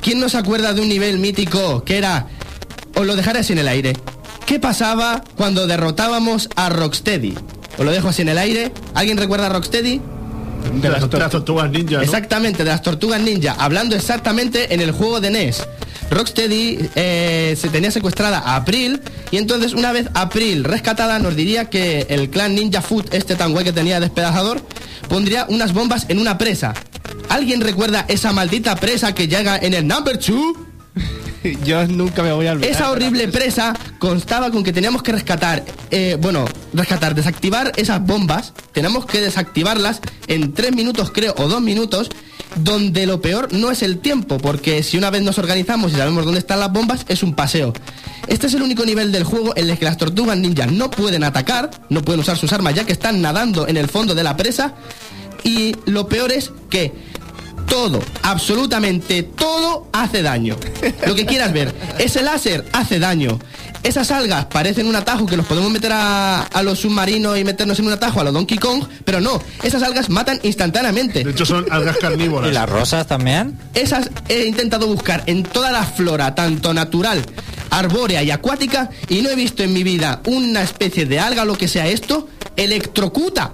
[0.01, 2.27] ¿Quién nos acuerda de un nivel mítico que era...
[2.95, 3.95] Os lo dejaré así en el aire.
[4.47, 7.35] ¿Qué pasaba cuando derrotábamos a Rocksteady?
[7.79, 8.73] Os lo dejo así en el aire.
[8.95, 10.01] ¿Alguien recuerda a Rocksteady?
[10.81, 12.03] De las, de las tortugas ninja, ¿no?
[12.03, 15.67] Exactamente, de las tortugas ninja, hablando exactamente en el juego de NES.
[16.13, 19.01] Rocksteady eh, se tenía secuestrada a April
[19.31, 23.53] y entonces una vez April rescatada nos diría que el clan Ninja Food, este tan
[23.53, 24.61] guay que tenía despedazador,
[25.09, 26.75] pondría unas bombas en una presa.
[27.29, 30.31] ¿Alguien recuerda esa maldita presa que llega en el number 2?
[31.65, 32.71] Yo nunca me voy a olvidar.
[32.71, 36.45] Esa horrible presa constaba con que teníamos que rescatar, eh, bueno,
[36.75, 42.11] rescatar, desactivar esas bombas, tenemos que desactivarlas en tres minutos creo, o dos minutos,
[42.57, 46.25] donde lo peor no es el tiempo, porque si una vez nos organizamos y sabemos
[46.25, 47.75] dónde están las bombas, es un paseo.
[48.27, 51.23] Este es el único nivel del juego en el que las tortugas ninja no pueden
[51.23, 54.37] atacar, no pueden usar sus armas ya que están nadando en el fondo de la
[54.37, 54.75] presa,
[55.45, 56.93] y lo peor es que
[57.69, 60.57] todo, absolutamente todo hace daño.
[61.07, 63.39] Lo que quieras ver, ese láser hace daño.
[63.83, 67.79] Esas algas parecen un atajo que los podemos meter a, a los submarinos y meternos
[67.81, 71.25] en un atajo a los Donkey Kong, pero no, esas algas matan instantáneamente.
[71.25, 72.51] De hecho, son algas carnívoras.
[72.51, 73.59] ¿Y las rosas también?
[73.75, 77.25] Esas he intentado buscar en toda la flora, tanto natural,
[77.71, 81.45] arbórea y acuática, y no he visto en mi vida una especie de alga o
[81.45, 83.51] lo que sea esto, electrocuta.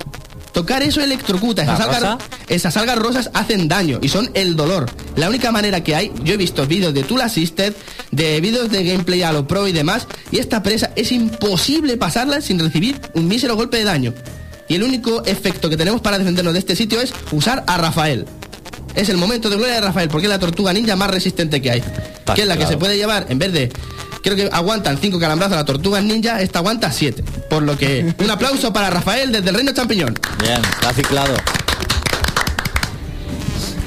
[0.58, 1.62] Tocar eso electrocuta.
[1.62, 2.18] Esas ¿La algas, rosa?
[2.48, 4.90] esas algas rosas hacen daño y son el dolor.
[5.14, 7.74] La única manera que hay, yo he visto vídeos de Tool Assisted,
[8.10, 12.40] de vídeos de gameplay a lo pro y demás, y esta presa es imposible pasarla
[12.40, 14.14] sin recibir un mísero golpe de daño.
[14.66, 18.26] Y el único efecto que tenemos para defendernos de este sitio es usar a Rafael.
[18.96, 21.70] Es el momento de gloria de Rafael, porque es la tortuga ninja más resistente que
[21.70, 21.84] hay.
[22.34, 23.70] que es la que se puede llevar, en vez de.
[24.22, 27.22] Creo que aguantan 5 calambrazos la tortuga ninja, esta aguanta 7.
[27.48, 30.18] Por lo que, un aplauso para Rafael desde el Reino Champiñón.
[30.40, 31.34] Bien, está ciclado.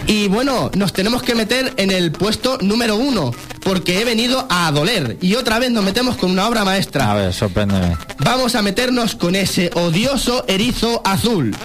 [0.07, 4.69] Y bueno, nos tenemos que meter en el puesto número uno, porque he venido a
[4.71, 5.17] doler.
[5.21, 7.11] Y otra vez nos metemos con una obra maestra.
[7.11, 7.95] A ver, sorpréndeme.
[8.17, 11.55] Vamos a meternos con ese odioso erizo azul.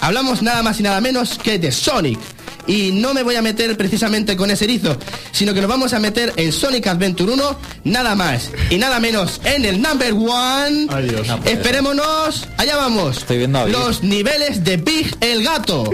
[0.00, 2.20] Hablamos nada más y nada menos que de Sonic.
[2.66, 4.96] Y no me voy a meter precisamente con ese erizo,
[5.32, 9.40] sino que nos vamos a meter en Sonic Adventure 1, nada más y nada menos
[9.44, 10.86] en el number one.
[10.86, 13.18] No puede Esperémonos, allá vamos.
[13.18, 13.66] Estoy viendo a.
[13.66, 15.90] Los niveles de Big el gato.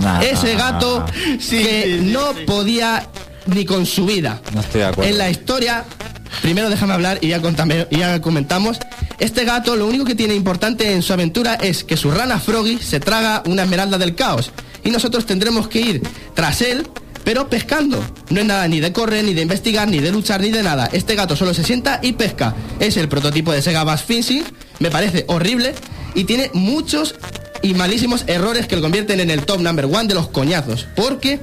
[0.00, 1.04] Nah, Ese gato
[1.40, 2.40] Sí, que sí, no sí.
[2.46, 3.06] podía
[3.46, 4.40] ni con su vida.
[4.54, 5.10] No estoy de acuerdo.
[5.10, 5.84] En la historia,
[6.42, 8.78] primero déjame hablar y ya, contame- y ya comentamos.
[9.18, 12.78] Este gato lo único que tiene importante en su aventura es que su rana Froggy
[12.78, 14.50] se traga una esmeralda del caos.
[14.84, 16.02] Y nosotros tendremos que ir
[16.34, 16.86] tras él,
[17.24, 18.04] pero pescando.
[18.30, 20.88] No es nada ni de correr, ni de investigar, ni de luchar, ni de nada.
[20.92, 22.54] Este gato solo se sienta y pesca.
[22.80, 24.44] Es el prototipo de Sega Bass Fishing.
[24.78, 25.74] Me parece horrible.
[26.14, 27.14] Y tiene muchos
[27.62, 30.86] y malísimos errores que lo convierten en el top number one de los coñazos.
[30.94, 31.40] Porque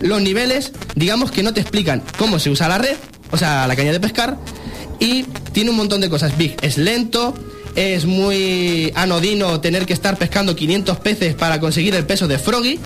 [0.00, 2.96] los niveles, digamos que no te explican cómo se usa la red,
[3.30, 4.38] o sea, la caña de pescar,
[4.98, 6.36] y tiene un montón de cosas.
[6.38, 7.34] Big es lento,
[7.74, 12.78] es muy anodino tener que estar pescando 500 peces para conseguir el peso de Froggy.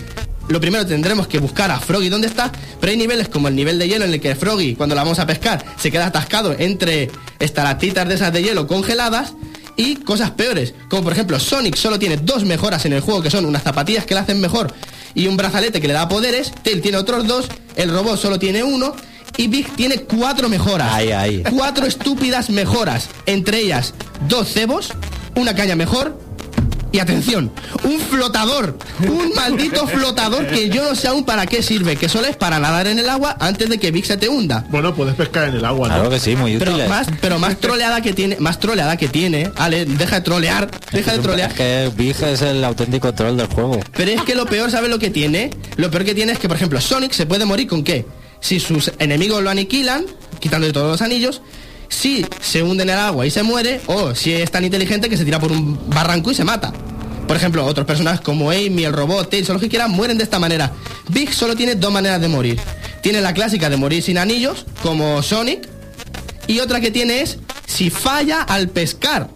[0.49, 3.79] Lo primero tendremos que buscar a Froggy dónde está, pero hay niveles como el nivel
[3.79, 7.09] de hielo en el que Froggy, cuando la vamos a pescar, se queda atascado entre
[7.39, 9.33] estalactitas de esas de hielo congeladas
[9.75, 13.31] y cosas peores, como por ejemplo Sonic solo tiene dos mejoras en el juego que
[13.31, 14.73] son unas zapatillas que le hacen mejor
[15.15, 18.63] y un brazalete que le da poderes, Tail tiene otros dos, el robot solo tiene
[18.63, 18.95] uno
[19.37, 20.93] y Big tiene cuatro mejoras.
[20.93, 21.43] Ahí, ahí.
[21.49, 23.93] Cuatro estúpidas mejoras, entre ellas
[24.27, 24.91] dos cebos,
[25.35, 26.17] una caña mejor
[26.91, 27.51] y atención,
[27.83, 28.77] un flotador,
[29.09, 32.59] un maldito flotador que yo no sé aún para qué sirve, que solo es para
[32.59, 34.63] nadar en el agua antes de que Big se te hunda.
[34.69, 35.95] Bueno, puedes pescar en el agua, ¿no?
[35.95, 36.87] Claro que sí, muy Pero útil.
[36.87, 41.13] más, pero más troleada que tiene, más troleada que tiene, Ale, deja de trolear, deja
[41.13, 41.49] de trolear.
[41.49, 43.79] Es que Big es el auténtico troll del juego.
[43.93, 45.49] Pero es que lo peor, ¿sabe lo que tiene?
[45.77, 48.05] Lo peor que tiene es que, por ejemplo, Sonic se puede morir con qué?
[48.43, 50.05] Si sus enemigos lo aniquilan,
[50.41, 51.41] quitándole todos los anillos,
[51.87, 55.15] si se hunde en el agua y se muere, o si es tan inteligente que
[55.15, 56.73] se tira por un barranco y se mata.
[57.25, 60.25] Por ejemplo, otros personajes como Amy, el robot, Tails o lo que quieran, mueren de
[60.25, 60.73] esta manera.
[61.07, 62.59] Big solo tiene dos maneras de morir.
[63.01, 65.69] Tiene la clásica de morir sin anillos, como Sonic,
[66.45, 69.29] y otra que tiene es si falla al pescar.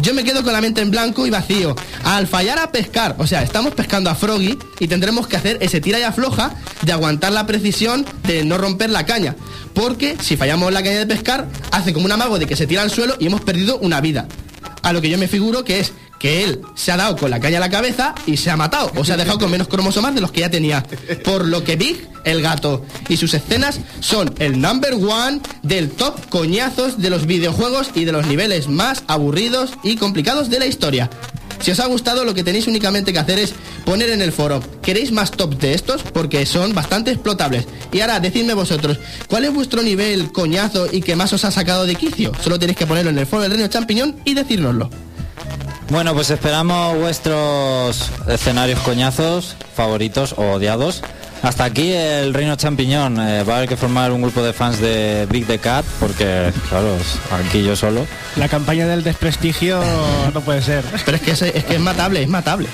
[0.00, 1.76] Yo me quedo con la mente en blanco y vacío.
[2.04, 5.80] Al fallar a pescar, o sea, estamos pescando a Froggy y tendremos que hacer ese
[5.80, 9.36] tira y afloja de aguantar la precisión de no romper la caña.
[9.74, 12.82] Porque si fallamos la caña de pescar, hace como un amago de que se tira
[12.82, 14.26] al suelo y hemos perdido una vida.
[14.82, 17.40] A lo que yo me figuro que es que él se ha dado con la
[17.40, 20.14] caña a la cabeza y se ha matado, o se ha dejado con menos cromosomas
[20.14, 20.84] de los que ya tenía.
[21.24, 26.28] Por lo que Big, el gato, y sus escenas son el number one del top
[26.28, 31.10] coñazos de los videojuegos y de los niveles más aburridos y complicados de la historia.
[31.60, 33.52] Si os ha gustado, lo que tenéis únicamente que hacer es
[33.84, 36.02] poner en el foro, ¿queréis más top de estos?
[36.02, 37.66] Porque son bastante explotables.
[37.90, 41.84] Y ahora, decidme vosotros, ¿cuál es vuestro nivel coñazo y que más os ha sacado
[41.84, 42.30] de quicio?
[42.40, 44.88] Solo tenéis que ponerlo en el foro del Reino Champiñón y decírnoslo.
[45.92, 51.02] Bueno, pues esperamos vuestros escenarios coñazos, favoritos o odiados.
[51.42, 53.20] Hasta aquí el Reino Champiñón.
[53.20, 56.50] Eh, va a haber que formar un grupo de fans de Big the Cat, porque,
[56.70, 58.06] claro, es aquí yo solo.
[58.36, 59.82] La campaña del desprestigio
[60.32, 60.82] no puede ser.
[61.04, 62.68] Pero es que es, es que es matable, es matable.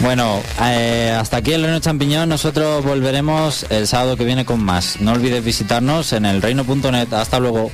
[0.00, 2.30] Bueno, eh, hasta aquí el Reino Champiñón.
[2.30, 4.98] Nosotros volveremos el sábado que viene con más.
[5.00, 7.12] No olvides visitarnos en el reino.net.
[7.12, 7.70] Hasta luego.